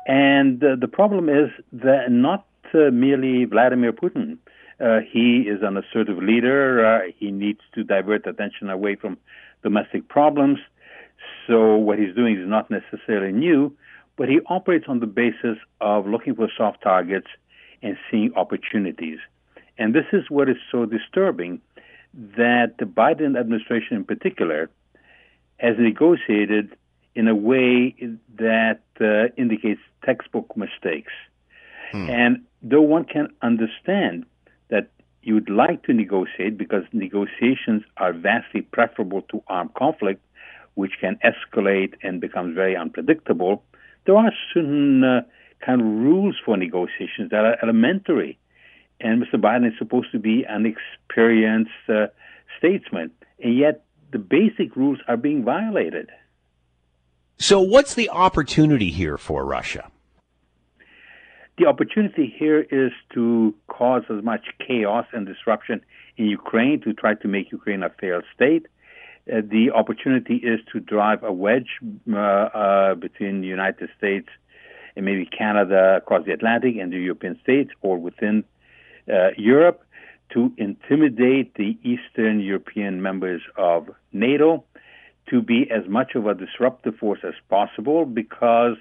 [0.08, 4.38] And uh, the problem is that not uh, merely Vladimir Putin.
[4.84, 6.86] Uh, he is an assertive leader.
[6.86, 9.18] Uh, he needs to divert attention away from
[9.62, 10.60] domestic problems.
[11.48, 13.76] So what he's doing is not necessarily new,
[14.18, 17.28] but he operates on the basis of looking for soft targets
[17.82, 19.20] and seeing opportunities.
[19.78, 21.62] And this is what is so disturbing
[22.14, 24.70] that the Biden administration in particular
[25.58, 26.76] has negotiated
[27.16, 27.96] in a way
[28.38, 31.14] that uh, indicates textbook mistakes.
[31.92, 32.10] Hmm.
[32.10, 34.26] And though one can understand
[34.70, 34.90] that
[35.22, 40.22] you would like to negotiate because negotiations are vastly preferable to armed conflict,
[40.76, 43.64] which can escalate and become very unpredictable.
[44.06, 45.22] There are certain uh,
[45.66, 48.38] kind of rules for negotiations that are elementary.
[49.00, 49.40] And Mr.
[49.40, 52.08] Biden is supposed to be an experienced uh,
[52.58, 53.12] statesman,
[53.42, 56.10] and yet the basic rules are being violated.
[57.38, 59.92] So, what's the opportunity here for Russia?
[61.58, 65.82] The opportunity here is to cause as much chaos and disruption
[66.18, 68.66] in Ukraine to try to make Ukraine a failed state.
[69.32, 71.70] Uh, the opportunity is to drive a wedge
[72.12, 74.28] uh, uh, between the United States
[74.96, 78.44] and maybe Canada across the Atlantic and the European states or within
[79.08, 79.86] uh, Europe
[80.34, 84.64] to intimidate the Eastern European members of NATO
[85.30, 88.76] to be as much of a disruptive force as possible because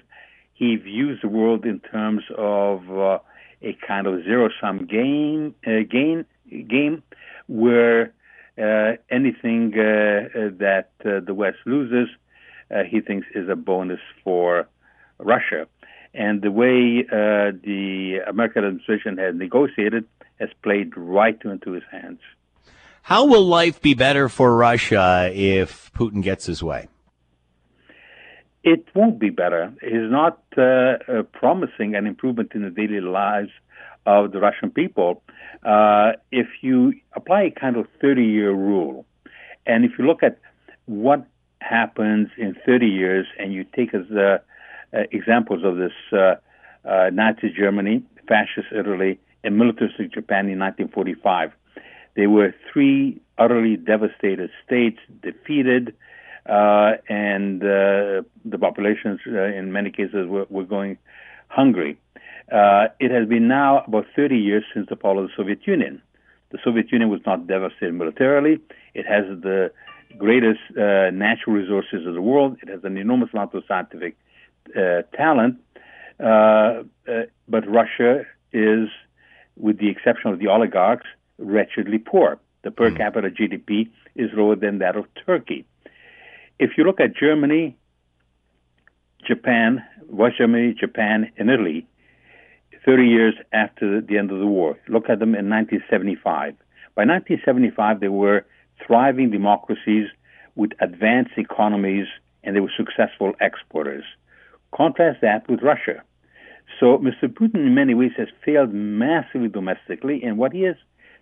[0.53, 3.19] he views the world in terms of uh,
[3.61, 7.03] a kind of zero sum game, uh, game, game
[7.47, 8.13] where
[8.57, 12.09] uh, anything uh, uh, that the West loses,
[12.89, 14.67] he thinks is a bonus for
[15.19, 15.67] Russia.
[16.13, 20.05] And the way the American administration has negotiated
[20.39, 22.19] has played right into his hands.
[23.03, 26.87] How will life be better for Russia if Putin gets his way?
[28.63, 29.73] It won't be better.
[29.81, 33.49] He's not uh, uh, promising an improvement in the daily lives
[34.05, 35.21] of the Russian people.
[35.63, 39.05] Uh, if you apply a kind of 30 year rule,
[39.65, 40.39] and if you look at
[40.85, 41.25] what
[41.59, 44.37] happens in 30 years, and you take as uh,
[44.93, 46.35] uh, examples of this uh,
[47.11, 51.51] Nazi Germany, fascist Italy, and militaristic Japan in 1945,
[52.15, 55.95] they were three utterly devastated states, defeated,
[56.45, 60.97] uh, and uh, the populations, uh, in many cases, were, were going
[61.47, 61.97] hungry.
[62.51, 66.01] Uh, it has been now about 30 years since the fall of the Soviet Union.
[66.51, 68.59] The Soviet Union was not devastated militarily.
[68.93, 69.71] It has the
[70.17, 72.57] greatest uh, natural resources of the world.
[72.61, 74.15] It has an enormous amount of scientific
[74.75, 75.57] uh, talent.
[76.19, 78.89] but Russia is,
[79.55, 81.07] with the exception of the oligarchs,
[81.39, 82.39] wretchedly poor.
[82.63, 82.97] The per mm.
[82.97, 85.65] capita GDP is lower than that of Turkey.
[86.63, 87.75] If you look at Germany,
[89.27, 91.85] Japan, West Germany, Japan, and Italy,
[92.85, 96.55] 30 years after the end of the war, look at them in 1975.
[96.95, 98.45] By 1975, they were
[98.87, 100.07] thriving democracies
[100.55, 102.07] with advanced economies
[102.45, 104.05] and they were successful exporters.
[104.73, 106.01] Contrast that with Russia.
[106.79, 107.25] So Mr.
[107.27, 110.77] Putin, in many ways, has failed massively domestically, and what he has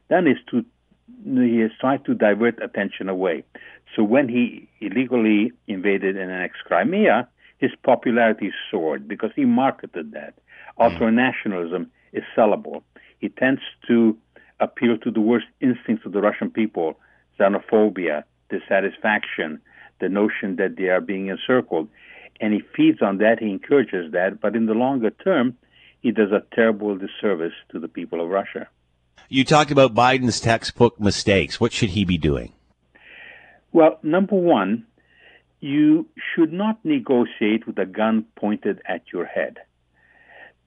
[0.08, 0.64] done is to
[1.26, 3.44] he has tried to divert attention away.
[3.96, 10.34] So when he illegally invaded and annexed Crimea, his popularity soared because he marketed that.
[10.78, 10.84] Hmm.
[10.84, 12.84] Ultranationalism is sellable.
[13.20, 14.18] He tends to
[14.60, 16.98] appeal to the worst instincts of the Russian people
[17.40, 19.60] xenophobia, dissatisfaction,
[20.00, 21.88] the notion that they are being encircled.
[22.40, 25.58] And he feeds on that, he encourages that, but in the longer term,
[26.02, 28.68] he does a terrible disservice to the people of Russia.
[29.30, 31.60] You talked about Biden's textbook mistakes.
[31.60, 32.54] What should he be doing?
[33.72, 34.86] Well, number one,
[35.62, 39.58] you should not negotiate with a gun pointed at your head.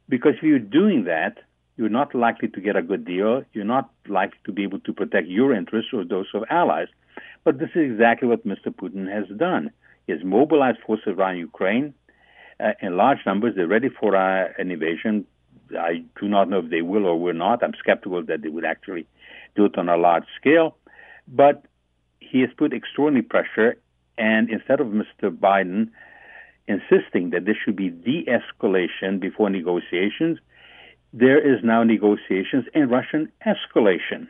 [0.09, 1.39] Because if you're doing that,
[1.77, 3.43] you're not likely to get a good deal.
[3.53, 6.89] You're not likely to be able to protect your interests or those of allies.
[7.43, 8.69] But this is exactly what Mr.
[8.69, 9.71] Putin has done.
[10.07, 11.95] He has mobilized forces around Ukraine
[12.61, 13.55] uh, in large numbers.
[13.57, 15.27] They're ready for uh, an invasion.
[15.79, 17.63] I do not know if they will or will not.
[17.63, 19.07] I'm skeptical that they would actually
[19.57, 20.77] do it on a large scale.
[21.27, 21.65] But
[22.21, 23.77] he has put extraordinary pressure,
[24.19, 25.31] and instead of Mr.
[25.31, 25.91] Biden
[26.67, 30.39] insisting that there should be de escalation before negotiations,
[31.13, 34.29] there is now negotiations and Russian escalation.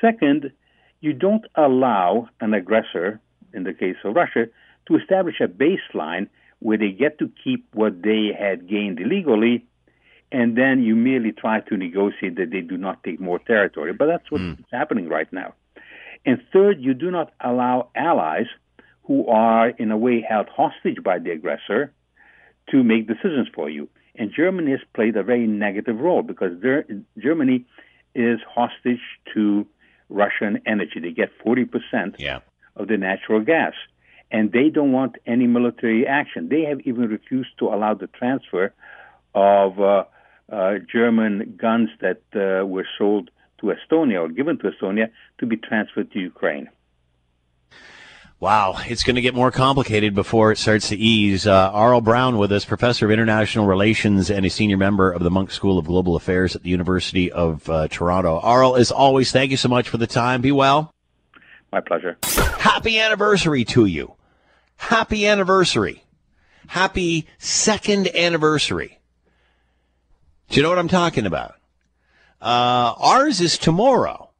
[0.00, 0.52] Second,
[1.00, 3.20] you don't allow an aggressor,
[3.52, 4.46] in the case of Russia,
[4.86, 6.28] to establish a baseline
[6.60, 9.64] where they get to keep what they had gained illegally
[10.34, 13.92] and then you merely try to negotiate that they do not take more territory.
[13.92, 14.64] But that's what's mm.
[14.72, 15.54] happening right now.
[16.26, 18.46] And third, you do not allow allies
[19.04, 21.92] who are, in a way, held hostage by the aggressor
[22.72, 23.88] to make decisions for you.
[24.16, 26.52] And Germany has played a very negative role because
[27.16, 27.64] Germany
[28.16, 29.04] is hostage
[29.34, 29.64] to
[30.08, 30.98] Russian energy.
[31.00, 32.40] They get 40% yeah.
[32.74, 33.74] of the natural gas.
[34.32, 36.48] And they don't want any military action.
[36.48, 38.72] They have even refused to allow the transfer
[39.32, 40.04] of uh,
[40.50, 43.30] uh, German guns that uh, were sold
[43.60, 46.68] to Estonia or given to Estonia to be transferred to Ukraine.
[48.40, 51.46] Wow, it's going to get more complicated before it starts to ease.
[51.46, 55.30] Uh, Aurel Braun with us, professor of international relations and a senior member of the
[55.30, 58.40] Munk School of Global Affairs at the University of uh, Toronto.
[58.42, 60.42] Aurel, as always, thank you so much for the time.
[60.42, 60.92] Be well.
[61.72, 62.18] My pleasure.
[62.58, 64.14] Happy anniversary to you.
[64.76, 66.04] Happy anniversary.
[66.66, 68.98] Happy second anniversary.
[70.54, 71.56] Do you know what I'm talking about?
[72.40, 74.30] Uh, ours is tomorrow,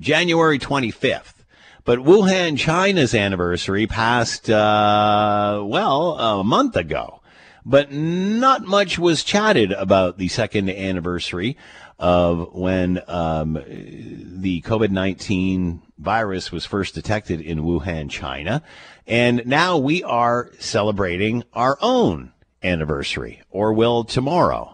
[0.00, 1.44] January 25th.
[1.84, 7.22] But Wuhan, China's anniversary passed, uh, well, a month ago.
[7.64, 11.56] But not much was chatted about the second anniversary
[12.00, 18.60] of when um, the COVID 19 virus was first detected in Wuhan, China.
[19.06, 24.73] And now we are celebrating our own anniversary, or will tomorrow.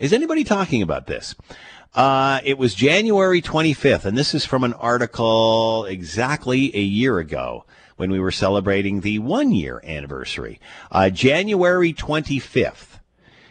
[0.00, 1.34] Is anybody talking about this?
[1.94, 7.66] Uh, it was January 25th, and this is from an article exactly a year ago
[7.96, 10.58] when we were celebrating the one year anniversary.
[10.90, 12.98] Uh, January 25th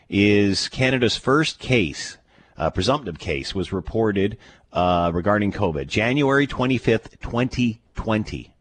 [0.10, 2.18] is Canada's first case,
[2.58, 4.36] uh, presumptive case, was reported
[4.74, 5.86] uh, regarding COVID.
[5.86, 8.56] January 25th, 2020.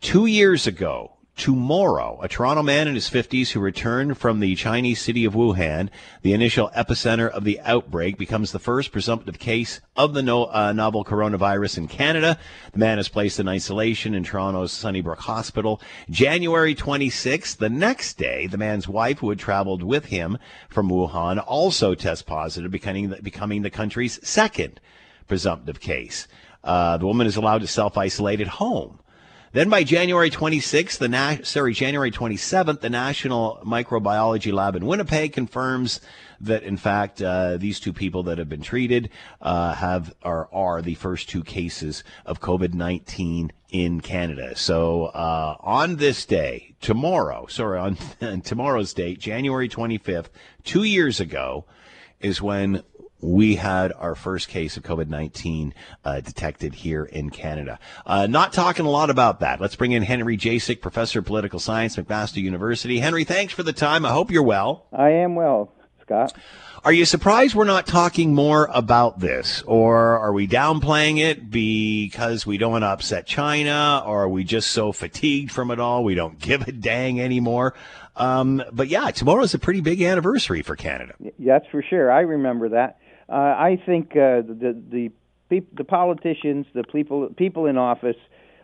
[0.00, 5.00] Two years ago, tomorrow, a Toronto man in his 50s who returned from the Chinese
[5.00, 5.90] city of Wuhan,
[6.22, 10.72] the initial epicenter of the outbreak, becomes the first presumptive case of the no, uh,
[10.72, 12.38] novel coronavirus in Canada.
[12.72, 15.80] The man is placed in isolation in Toronto's Sunnybrook Hospital.
[16.08, 21.42] January 26th, the next day, the man's wife, who had traveled with him from Wuhan,
[21.44, 24.80] also tests positive, becoming the, becoming the country's second
[25.26, 26.28] presumptive case.
[26.62, 29.00] Uh, the woman is allowed to self isolate at home.
[29.54, 35.32] Then by January 26th, the na- sorry, January 27th, the National Microbiology Lab in Winnipeg
[35.32, 36.00] confirms
[36.40, 40.82] that in fact uh, these two people that have been treated uh, have are are
[40.82, 44.56] the first two cases of COVID-19 in Canada.
[44.56, 50.30] So uh, on this day, tomorrow, sorry, on tomorrow's date, January 25th,
[50.64, 51.64] two years ago,
[52.18, 52.82] is when
[53.20, 57.78] we had our first case of COVID 19 uh, detected here in Canada.
[58.04, 59.60] Uh, not talking a lot about that.
[59.60, 62.98] Let's bring in Henry Jacek, Professor of Political Science, McMaster University.
[62.98, 64.04] Henry, thanks for the time.
[64.04, 64.86] I hope you're well.
[64.92, 66.34] I am well, Scott.
[66.84, 69.62] Are you surprised we're not talking more about this?
[69.62, 74.02] Or are we downplaying it because we don't want to upset China?
[74.04, 77.72] Or are we just so fatigued from it all we don't give a dang anymore?
[78.16, 81.14] Um, but yeah, tomorrow's a pretty big anniversary for Canada.
[81.38, 82.12] That's for sure.
[82.12, 82.98] I remember that.
[83.28, 85.10] Uh, I think uh, the the
[85.50, 88.16] the politicians, the people people in office,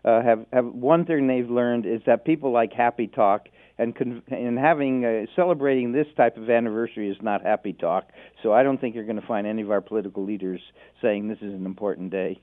[0.04, 3.48] uh, have have one thing they've learned is that people like happy talk,
[3.78, 8.10] and con- and having uh, celebrating this type of anniversary is not happy talk.
[8.42, 10.60] So I don't think you're going to find any of our political leaders
[11.00, 12.40] saying this is an important day.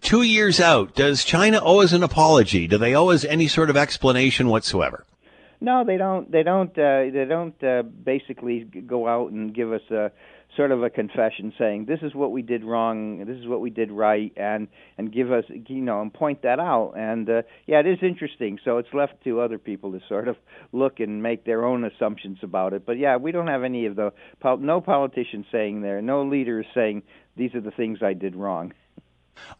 [0.00, 2.66] Two years out, does China owe us an apology?
[2.66, 5.04] Do they owe us any sort of explanation whatsoever?
[5.60, 6.30] No, they don't.
[6.30, 6.70] They don't.
[6.70, 10.12] Uh, they don't uh, basically go out and give us a
[10.58, 13.24] sort of a confession saying this is what we did wrong.
[13.24, 14.66] This is what we did right and
[14.98, 16.94] and give us you know and point that out.
[16.96, 18.58] And uh, yeah it is interesting.
[18.64, 20.36] So it's left to other people to sort of
[20.72, 22.84] look and make their own assumptions about it.
[22.84, 27.04] But yeah we don't have any of the no politicians saying there no leaders saying
[27.36, 28.74] these are the things I did wrong.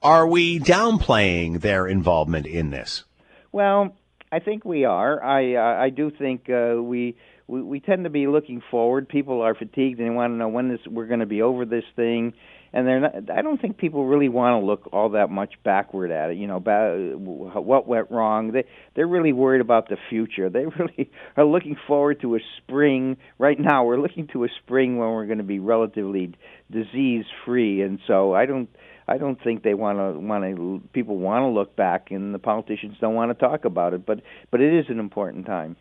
[0.02, 3.04] Are we downplaying their involvement in this?
[3.52, 3.94] Well
[4.32, 5.22] I think we are.
[5.22, 7.16] I uh, I do think uh, we
[7.48, 9.08] we, we tend to be looking forward.
[9.08, 11.64] People are fatigued and they want to know when this we're going to be over
[11.64, 12.34] this thing,
[12.72, 13.30] and they're not.
[13.34, 16.36] I don't think people really want to look all that much backward at it.
[16.36, 18.52] You know, about what went wrong.
[18.52, 20.50] They they're really worried about the future.
[20.58, 23.16] They really are looking forward to a spring.
[23.38, 26.34] Right now, we're looking to a spring when we're going to be relatively
[26.70, 28.68] disease free, and so I don't.
[29.10, 32.38] I don't think they want to want to people want to look back and the
[32.38, 34.20] politicians don't want to talk about it but
[34.50, 35.76] but it is an important time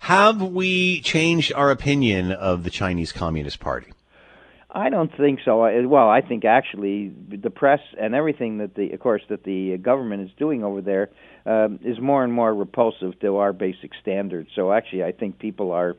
[0.00, 3.92] have we changed our opinion of the Chinese Communist Party?
[4.72, 5.58] I don't think so.
[5.88, 10.22] Well, I think actually the press and everything that the, of course, that the government
[10.22, 11.10] is doing over there
[11.44, 14.50] um, is more and more repulsive to our basic standards.
[14.54, 15.96] So actually, I think people are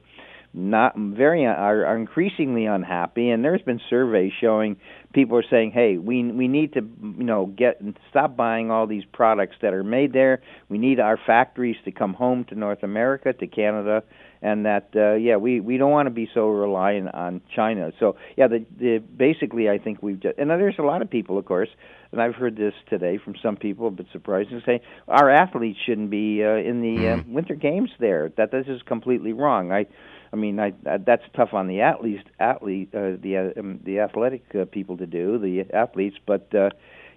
[0.53, 3.29] not very are, are increasingly unhappy.
[3.29, 4.77] And there's been surveys showing
[5.13, 9.03] people are saying hey we we need to you know get stop buying all these
[9.13, 10.41] products that are made there.
[10.69, 14.03] We need our factories to come home to North America to Canada.
[14.43, 17.91] And that uh, yeah we we don't want to be so reliant on China.
[17.99, 21.37] So yeah the, the basically I think we've just and there's a lot of people
[21.37, 21.69] of course
[22.11, 26.09] and I've heard this today from some people a bit surprising say our athletes shouldn't
[26.09, 27.33] be uh, in the uh, mm-hmm.
[27.33, 28.33] winter games there.
[28.35, 29.71] That this is completely wrong.
[29.71, 29.85] I
[30.34, 33.99] I mean, I, I, that's tough on the athletes, athlete, uh, the uh, um, the
[33.99, 36.15] athletic uh, people to do, the athletes.
[36.25, 36.69] But uh,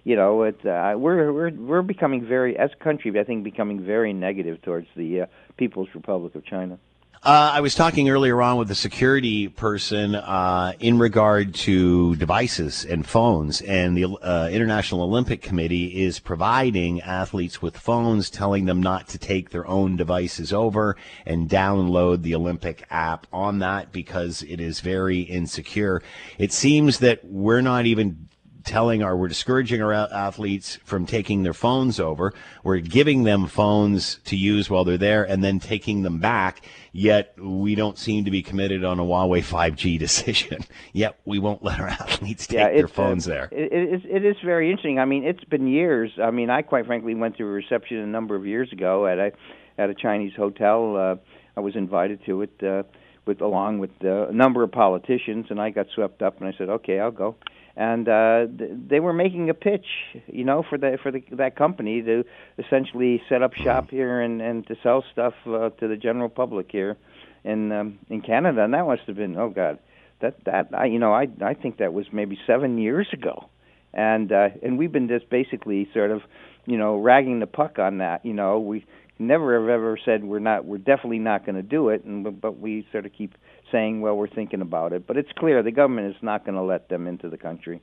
[0.03, 3.85] you know, it, uh, we're we're we're becoming very, as a country, I think, becoming
[3.85, 5.25] very negative towards the uh,
[5.57, 6.77] People's Republic of China.
[7.25, 12.85] Uh, I was talking earlier on with the security person uh, in regard to devices
[12.85, 18.79] and phones, and the uh, International Olympic Committee is providing athletes with phones, telling them
[18.79, 24.43] not to take their own devices over and download the Olympic app on that because
[24.43, 26.03] it is very insecure.
[26.37, 28.29] It seems that we're not even
[28.65, 32.33] telling our we're discouraging our athletes from taking their phones over.
[32.63, 36.61] We're giving them phones to use while they're there and then taking them back.
[36.91, 40.65] Yet we don't seem to be committed on a Huawei 5G decision.
[40.93, 43.49] Yet we won't let our athletes take yeah, their phones uh, there.
[43.51, 44.99] It, it, is, it is very interesting.
[44.99, 46.11] I mean, it's been years.
[46.21, 49.19] I mean, I quite frankly went to a reception a number of years ago at
[49.19, 49.31] a
[49.77, 50.95] at a Chinese hotel.
[50.95, 51.15] Uh,
[51.57, 52.63] I was invited to it.
[52.63, 52.83] Uh,
[53.25, 56.55] with along with uh, a number of politicians, and I got swept up, and I
[56.57, 57.35] said, "Okay, I'll go."
[57.77, 58.45] And uh,
[58.87, 59.85] they were making a pitch,
[60.27, 62.23] you know, for the for the, that company to
[62.57, 66.67] essentially set up shop here and and to sell stuff uh, to the general public
[66.71, 66.97] here
[67.43, 69.79] in um, in Canada, and that must have been oh god,
[70.21, 73.49] that that I you know I I think that was maybe seven years ago,
[73.93, 76.21] and uh, and we've been just basically sort of,
[76.65, 78.25] you know, ragging the puck on that.
[78.25, 78.85] You know, we
[79.19, 82.59] never have ever said we're not, we're definitely not going to do it, and but
[82.59, 83.35] we sort of keep
[83.71, 85.07] saying, well, we're thinking about it.
[85.07, 87.81] But it's clear the government is not going to let them into the country.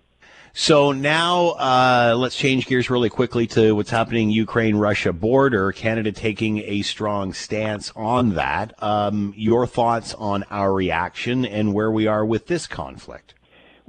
[0.55, 5.73] So now uh, let's change gears really quickly to what's happening Ukraine Russia border.
[5.73, 8.81] Canada taking a strong stance on that.
[8.83, 13.35] Um, your thoughts on our reaction and where we are with this conflict?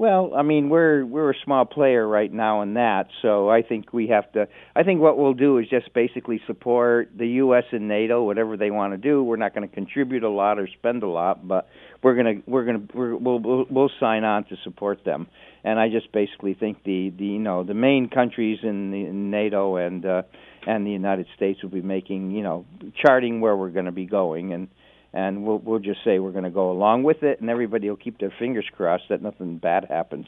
[0.03, 3.93] Well, I mean, we're we're a small player right now in that, so I think
[3.93, 4.49] we have to.
[4.75, 7.63] I think what we'll do is just basically support the U.S.
[7.71, 9.23] and NATO, whatever they want to do.
[9.23, 11.69] We're not going to contribute a lot or spend a lot, but
[12.03, 15.27] we're gonna we're gonna we're, we'll, we'll we'll sign on to support them.
[15.63, 19.31] And I just basically think the the you know the main countries in, the, in
[19.31, 20.23] NATO and uh,
[20.67, 22.65] and the United States will be making you know
[23.01, 24.67] charting where we're going to be going and
[25.13, 27.97] and we'll we'll just say we're going to go along with it, and everybody will
[27.97, 30.27] keep their fingers crossed that nothing bad happens.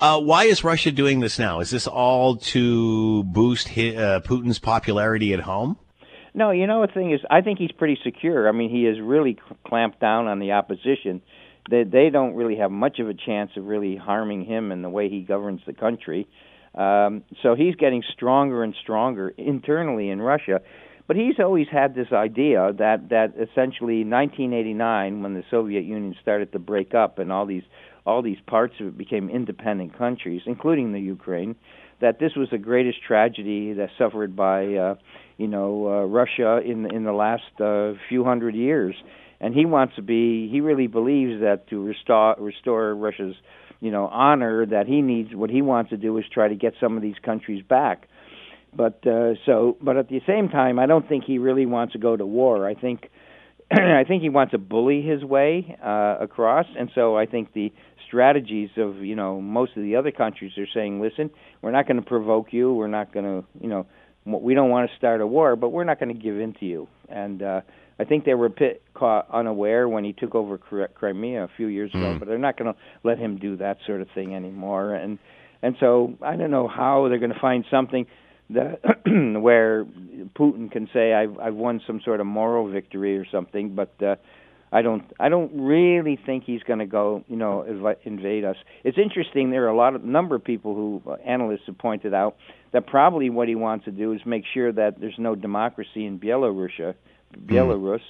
[0.00, 1.60] Uh, why is Russia doing this now?
[1.60, 5.76] Is this all to boost his, uh, Putin's popularity at home?
[6.34, 8.48] No, you know the thing is, I think he's pretty secure.
[8.48, 11.22] I mean, he has really clamped down on the opposition.
[11.70, 14.90] They they don't really have much of a chance of really harming him in the
[14.90, 16.28] way he governs the country.
[16.74, 20.60] Um, so he's getting stronger and stronger internally in Russia.
[21.06, 26.52] But he's always had this idea that that essentially 1989, when the Soviet Union started
[26.52, 27.62] to break up and all these
[28.04, 31.56] all these parts of it became independent countries, including the Ukraine,
[32.00, 34.94] that this was the greatest tragedy that suffered by uh,
[35.36, 38.94] you know uh, Russia in in the last uh, few hundred years.
[39.38, 40.48] And he wants to be.
[40.48, 43.36] He really believes that to restore restore Russia's
[43.80, 46.72] you know honor, that he needs what he wants to do is try to get
[46.80, 48.08] some of these countries back.
[48.74, 51.98] But uh, so, but at the same time, I don't think he really wants to
[51.98, 52.68] go to war.
[52.68, 53.08] I think,
[53.70, 57.72] I think he wants to bully his way uh, across, and so I think the
[58.06, 61.30] strategies of you know most of the other countries are saying, listen,
[61.62, 63.86] we're not going to provoke you, we're not going to, you know,
[64.24, 66.66] we don't want to start a war, but we're not going to give in to
[66.66, 66.88] you.
[67.08, 67.60] And uh,
[67.98, 71.68] I think they were a bit caught unaware when he took over Crimea a few
[71.68, 72.18] years ago, mm.
[72.18, 74.94] but they're not going to let him do that sort of thing anymore.
[74.94, 75.18] And
[75.62, 78.06] and so I don't know how they're going to find something
[78.50, 78.80] that
[79.40, 79.84] where
[80.38, 84.16] Putin can say I've I've won some sort of moral victory or something, but uh,
[84.72, 88.56] I don't I don't really think he's going to go you know inv- invade us.
[88.84, 89.50] It's interesting.
[89.50, 92.36] There are a lot of number of people who uh, analysts have pointed out
[92.72, 96.18] that probably what he wants to do is make sure that there's no democracy in
[96.18, 96.94] Belarus,
[97.34, 97.46] hmm.
[97.52, 98.00] Belarus,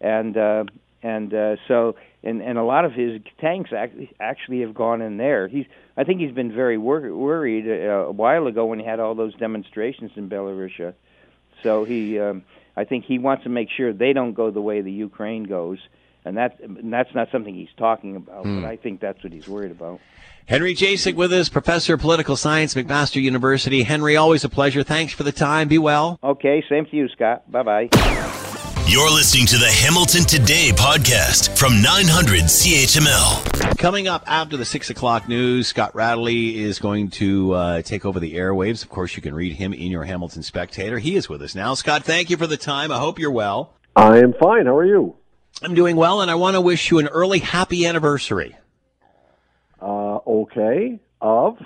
[0.00, 0.64] and uh,
[1.02, 5.18] and uh, so and and a lot of his tanks actually actually have gone in
[5.18, 5.46] there.
[5.46, 5.66] He's
[5.96, 9.14] I think he's been very wor- worried uh, a while ago when he had all
[9.14, 10.94] those demonstrations in Belarus.
[11.62, 12.44] So he um,
[12.76, 15.78] I think he wants to make sure they don't go the way the Ukraine goes.
[16.24, 18.62] And that and that's not something he's talking about, hmm.
[18.62, 20.00] but I think that's what he's worried about.
[20.46, 23.82] Henry Jacek with us, professor of political science, McMaster University.
[23.82, 24.82] Henry, always a pleasure.
[24.82, 25.68] Thanks for the time.
[25.68, 26.18] Be well.
[26.22, 27.50] Okay, same to you, Scott.
[27.50, 28.50] Bye bye.
[28.86, 33.78] You're listening to the Hamilton Today podcast from 900 CHML.
[33.78, 38.20] Coming up after the 6 o'clock news, Scott Radley is going to uh, take over
[38.20, 38.82] the airwaves.
[38.82, 40.98] Of course, you can read him in your Hamilton Spectator.
[40.98, 41.72] He is with us now.
[41.72, 42.92] Scott, thank you for the time.
[42.92, 43.72] I hope you're well.
[43.96, 44.66] I am fine.
[44.66, 45.16] How are you?
[45.62, 48.54] I'm doing well, and I want to wish you an early happy anniversary.
[49.80, 51.00] Uh, okay.
[51.22, 51.58] Of?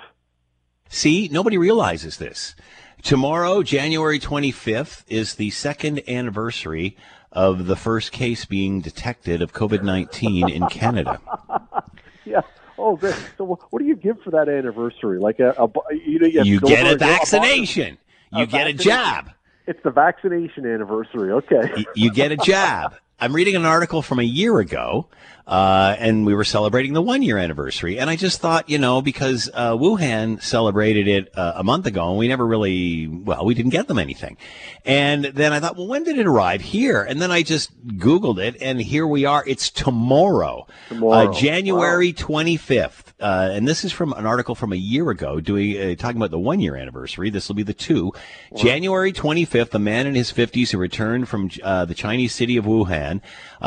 [0.87, 2.55] See, nobody realizes this.
[3.01, 6.97] Tomorrow, January 25th, is the second anniversary
[7.31, 11.19] of the first case being detected of COVID 19 in Canada.
[12.25, 12.41] yeah.
[12.77, 13.15] Oh, good.
[13.37, 15.19] So, what do you give for that anniversary?
[15.19, 17.97] Like a, a you, know, you, you get a vaccination.
[18.31, 19.31] A you get a jab.
[19.67, 21.31] It's the vaccination anniversary.
[21.31, 21.73] Okay.
[21.77, 22.95] you, you get a jab.
[23.21, 25.07] I'm reading an article from a year ago
[25.49, 27.97] uh, and we were celebrating the one year anniversary.
[27.97, 32.07] And I just thought, you know, because uh, Wuhan celebrated it uh, a month ago,
[32.07, 34.37] and we never really, well, we didn't get them anything.
[34.85, 37.01] And then I thought, well, when did it arrive here?
[37.01, 39.43] And then I just Googled it, and here we are.
[39.47, 41.31] It's tomorrow, tomorrow.
[41.31, 42.27] Uh, January wow.
[42.27, 43.05] 25th.
[43.19, 46.31] Uh, and this is from an article from a year ago, doing uh, talking about
[46.31, 47.31] the one year anniversary.
[47.31, 48.13] This will be the two.
[48.51, 48.61] Wow.
[48.61, 53.21] January 25th, a man in his 50s who returned from the Chinese city of Wuhan,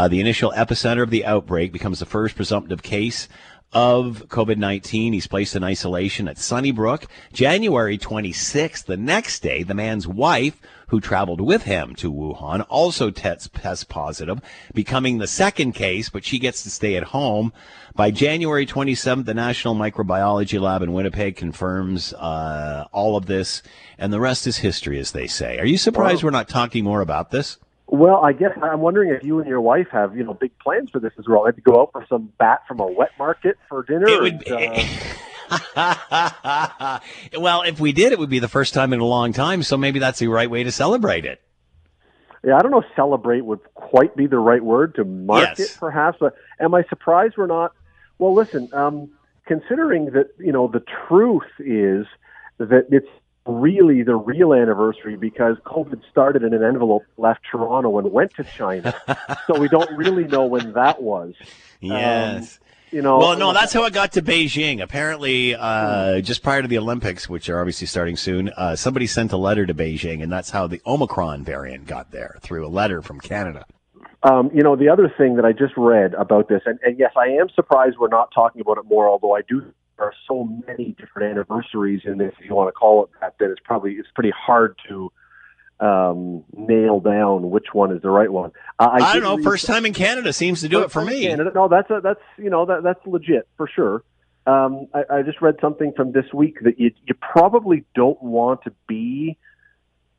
[0.09, 3.29] the initial epicenter of the outbreak becomes the first presumptive case
[3.73, 5.13] of COVID 19.
[5.13, 7.07] He's placed in isolation at Sunnybrook.
[7.33, 13.11] January 26th, the next day, the man's wife, who traveled with him to Wuhan, also
[13.11, 14.41] tests test positive,
[14.75, 17.51] becoming the second case, but she gets to stay at home.
[17.95, 23.63] By January 27th, the National Microbiology Lab in Winnipeg confirms uh, all of this,
[23.97, 25.59] and the rest is history, as they say.
[25.59, 27.57] Are you surprised we're not talking more about this?
[27.93, 30.89] Well, I guess I'm wondering if you and your wife have, you know, big plans
[30.89, 31.45] for this as well.
[31.45, 34.09] Maybe go out for some bat from a wet market for dinner.
[34.09, 34.89] It would, and,
[35.77, 37.01] uh...
[37.39, 39.63] well, if we did, it would be the first time in a long time.
[39.63, 41.43] So maybe that's the right way to celebrate it.
[42.43, 45.61] Yeah, I don't know if celebrate would quite be the right word to mark Yes.
[45.61, 46.17] it, perhaps.
[46.19, 47.75] But am I surprised we're not?
[48.19, 49.11] Well, listen, um,
[49.45, 52.07] considering that you know the truth is
[52.57, 53.07] that it's
[53.47, 58.45] really the real anniversary because COVID started in an envelope, left Toronto, and went to
[58.45, 58.95] China.
[59.47, 61.35] so we don't really know when that was.
[61.81, 62.61] Yes.
[62.93, 63.19] you know.
[63.19, 64.81] well, no, that's how it got to Beijing.
[64.81, 69.33] Apparently, uh, just prior to the Olympics, which are obviously starting soon, uh, somebody sent
[69.33, 73.03] a letter to Beijing, and that's how the Omicron variant got there through a letter
[73.03, 73.67] from Canada.
[74.23, 77.13] Um, you know, the other thing that I just read about this, and, and yes,
[77.17, 80.95] I am surprised we're not talking about it more, although I do are so many
[80.99, 84.09] different anniversaries in this, if you want to call it that, that it's probably it's
[84.15, 85.13] pretty hard to
[85.81, 88.53] um, nail down which one is the right one.
[88.79, 89.37] Uh, I, did don't know.
[89.37, 91.23] read- First time in Canada seems to do it for me.
[91.23, 91.51] Canada.
[91.55, 94.05] No, that's a, that's you know that that's legit for sure.
[94.47, 98.63] Um, I, I just read something from this week that you you probably don't want
[98.65, 99.39] to be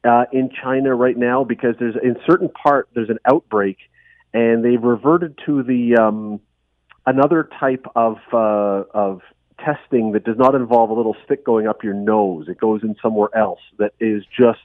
[0.04, 3.78] uh, in China right now because there's in certain part there's an outbreak,
[4.34, 6.42] and they've reverted to the um,
[7.06, 9.22] another type of uh, of
[9.64, 12.48] testing that does not involve a little stick going up your nose.
[12.48, 14.60] It goes in somewhere else that is just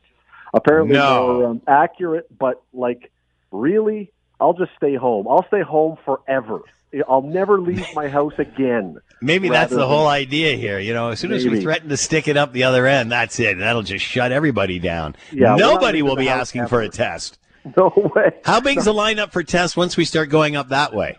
[0.55, 1.35] apparently No.
[1.35, 3.11] more um, accurate, but like
[3.53, 4.11] really,
[4.41, 5.27] I'll just stay home.
[5.29, 6.61] I'll stay home forever.
[7.07, 8.99] I'll never leave my house again.
[9.21, 10.79] Maybe that's the whole idea here.
[10.79, 13.39] You know, as soon as we threaten to stick it up the other end, that's
[13.41, 13.59] it.
[13.59, 15.15] That'll just shut everybody down.
[15.31, 17.39] Yeah, Nobody will be asking for a test.
[17.77, 18.31] No way.
[18.45, 21.19] How big's the lineup for tests once we start going up that way?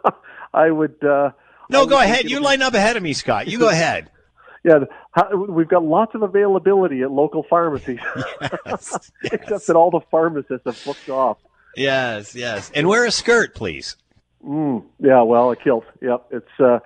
[0.54, 1.02] I would.
[1.04, 1.32] Uh,
[1.70, 2.30] No, go ahead.
[2.30, 3.48] You line up ahead of me, Scott.
[3.48, 4.10] You go ahead.
[4.62, 4.80] Yeah,
[5.48, 7.98] we've got lots of availability at local pharmacies,
[9.22, 11.38] except that all the pharmacists have booked off.
[11.76, 12.70] Yes, yes.
[12.74, 13.96] And wear a skirt, please.
[14.46, 15.84] Mm, yeah, well, a kilt.
[16.02, 16.60] Yep, it's.
[16.60, 16.80] Uh,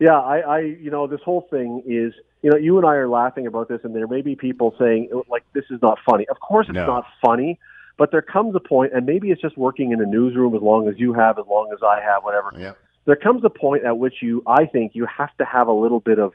[0.00, 3.08] yeah, I, I, you know, this whole thing is, you know, you and I are
[3.08, 6.26] laughing about this, and there may be people saying like this is not funny.
[6.30, 6.86] Of course, it's No.
[6.86, 7.58] not funny,
[7.98, 10.88] but there comes a point, and maybe it's just working in a newsroom as long
[10.88, 12.52] as you have, as long as I have, whatever.
[12.58, 12.78] Yep.
[13.06, 16.00] There comes a point at which you, I think, you have to have a little
[16.00, 16.32] bit of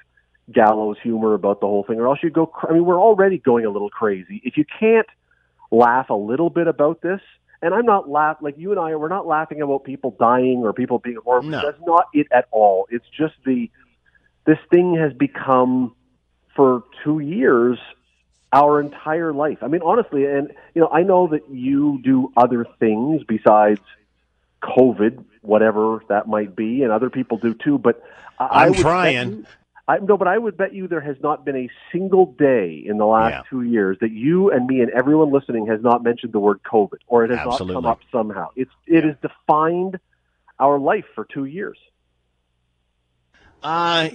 [0.51, 2.45] gallows humor about the whole thing, or else you go.
[2.45, 4.41] Cr- I mean, we're already going a little crazy.
[4.43, 5.07] If you can't
[5.71, 7.21] laugh a little bit about this,
[7.61, 10.73] and I'm not laugh like you and I, we're not laughing about people dying or
[10.73, 11.49] people being horrible.
[11.49, 11.61] No.
[11.63, 12.87] That's not it at all.
[12.89, 13.69] It's just the
[14.45, 15.95] this thing has become
[16.55, 17.79] for two years
[18.53, 19.57] our entire life.
[19.61, 23.81] I mean, honestly, and you know, I know that you do other things besides
[24.65, 27.77] COVID, whatever that might be, and other people do too.
[27.77, 28.01] But
[28.39, 29.29] I, would trying.
[29.31, 29.45] you-
[29.87, 32.97] I no, but I would bet you there has not been a single day in
[32.97, 33.41] the last Yeah.
[33.51, 36.97] two years that you and me and everyone listening has not mentioned the word COVID
[37.07, 38.47] or it has not come up somehow.
[38.55, 39.99] It's it has defined
[40.59, 41.77] our life for two years.
[43.61, 44.09] Uh,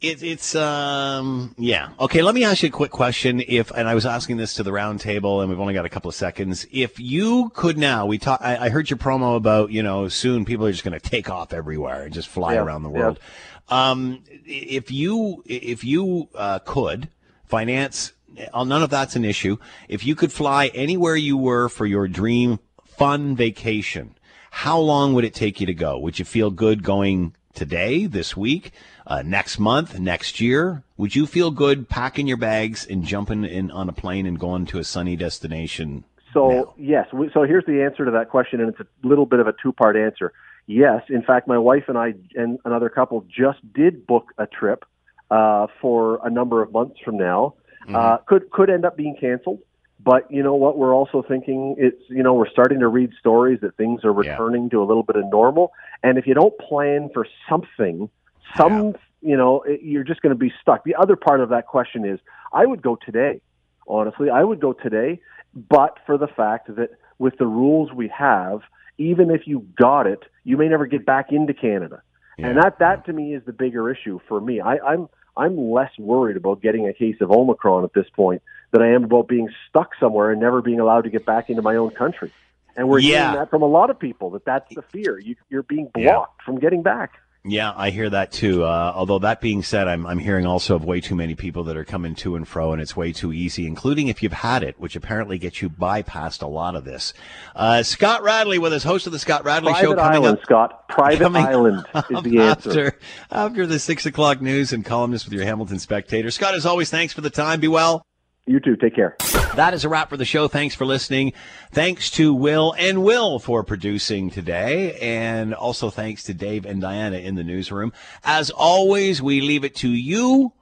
[0.00, 2.22] it, it's um yeah okay.
[2.22, 3.42] Let me ask you a quick question.
[3.46, 5.88] If and I was asking this to the round table, and we've only got a
[5.88, 6.66] couple of seconds.
[6.70, 8.40] If you could now, we talk.
[8.42, 11.30] I, I heard your promo about you know soon people are just going to take
[11.30, 12.98] off everywhere and just fly Yeah, around the yeah.
[12.98, 13.20] world.
[13.68, 17.08] Um, if you if you uh, could
[17.46, 18.12] finance,
[18.52, 19.56] uh, none of that's an issue.
[19.88, 24.14] If you could fly anywhere you were for your dream fun vacation,
[24.50, 25.98] how long would it take you to go?
[25.98, 28.70] Would you feel good going today, this week,
[29.06, 30.82] uh, next month, next year?
[30.96, 34.66] Would you feel good packing your bags and jumping in on a plane and going
[34.66, 36.04] to a sunny destination?
[36.32, 39.46] So yes, so here's the answer to that question, and it's a little bit of
[39.46, 40.32] a two-part answer.
[40.66, 44.84] Yes, in fact, my wife and I and another couple just did book a trip
[45.30, 47.54] uh, for a number of months from now.
[47.94, 49.60] Uh, could could end up being canceled,
[50.02, 50.76] but you know what?
[50.76, 54.68] We're also thinking it's you know we're starting to read stories that things are returning
[54.70, 55.72] to a little bit of normal,
[56.02, 58.10] and if you don't plan for something,
[58.56, 60.84] some you know it, you're just going to be stuck.
[60.84, 62.20] The other part of that question is,
[62.52, 63.40] I would go today.
[63.88, 65.20] Honestly, I would go today,
[65.54, 68.60] but for the fact that with the rules we have,
[68.98, 72.02] even if you got it, you may never get back into Canada.
[72.38, 74.60] And that that to me is the bigger issue for me.
[74.60, 75.08] I, I'm
[75.38, 78.42] I'm less worried about getting a case of Omicron at this point
[78.72, 81.62] than I am about being stuck somewhere and never being allowed to get back into
[81.62, 82.30] my own country.
[82.76, 83.20] And we're Yeah.
[83.20, 85.18] hearing that from a lot of people that that's the fear.
[85.18, 86.44] You, you're being blocked Yeah.
[86.44, 87.12] from getting back.
[87.48, 88.64] Yeah, I hear that too.
[88.64, 91.76] Uh, although that being said, I'm I'm hearing also of way too many people that
[91.76, 94.80] are coming to and fro, and it's way too easy, including if you've had it,
[94.80, 97.14] which apparently gets you bypassed a lot of this.
[97.54, 100.42] Uh, Scott Radley with us, host of the Scott Radley Show, Private coming island, up.
[100.44, 100.88] Scott.
[100.88, 102.70] Private island is the answer.
[102.86, 102.98] after
[103.30, 106.30] after the six o'clock news and columnist with your Hamilton Spectator.
[106.32, 107.60] Scott, as always, thanks for the time.
[107.60, 108.04] Be well.
[108.46, 108.76] You too.
[108.76, 109.16] Take care.
[109.56, 110.46] That is a wrap for the show.
[110.46, 111.32] Thanks for listening.
[111.72, 114.96] Thanks to Will and Will for producing today.
[115.00, 117.92] And also thanks to Dave and Diana in the newsroom.
[118.22, 120.52] As always, we leave it to you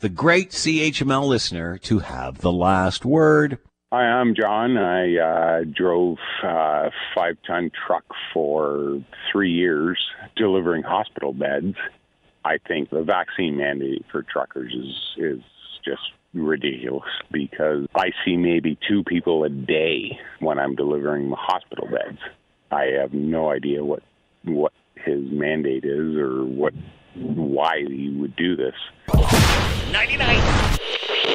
[0.00, 3.58] the great CHML listener to have the last word.
[3.92, 4.76] Hi, I'm John.
[4.76, 9.02] I uh, drove a five ton truck for
[9.32, 9.98] three years
[10.36, 11.76] delivering hospital beds.
[12.44, 15.42] I think the vaccine mandate for truckers is, is
[15.84, 16.02] just
[16.34, 22.18] ridiculous because I see maybe two people a day when I'm delivering the hospital beds.
[22.70, 24.02] I have no idea what
[24.44, 26.74] what his mandate is or what
[27.14, 28.74] why he would do this.
[29.90, 31.34] 99.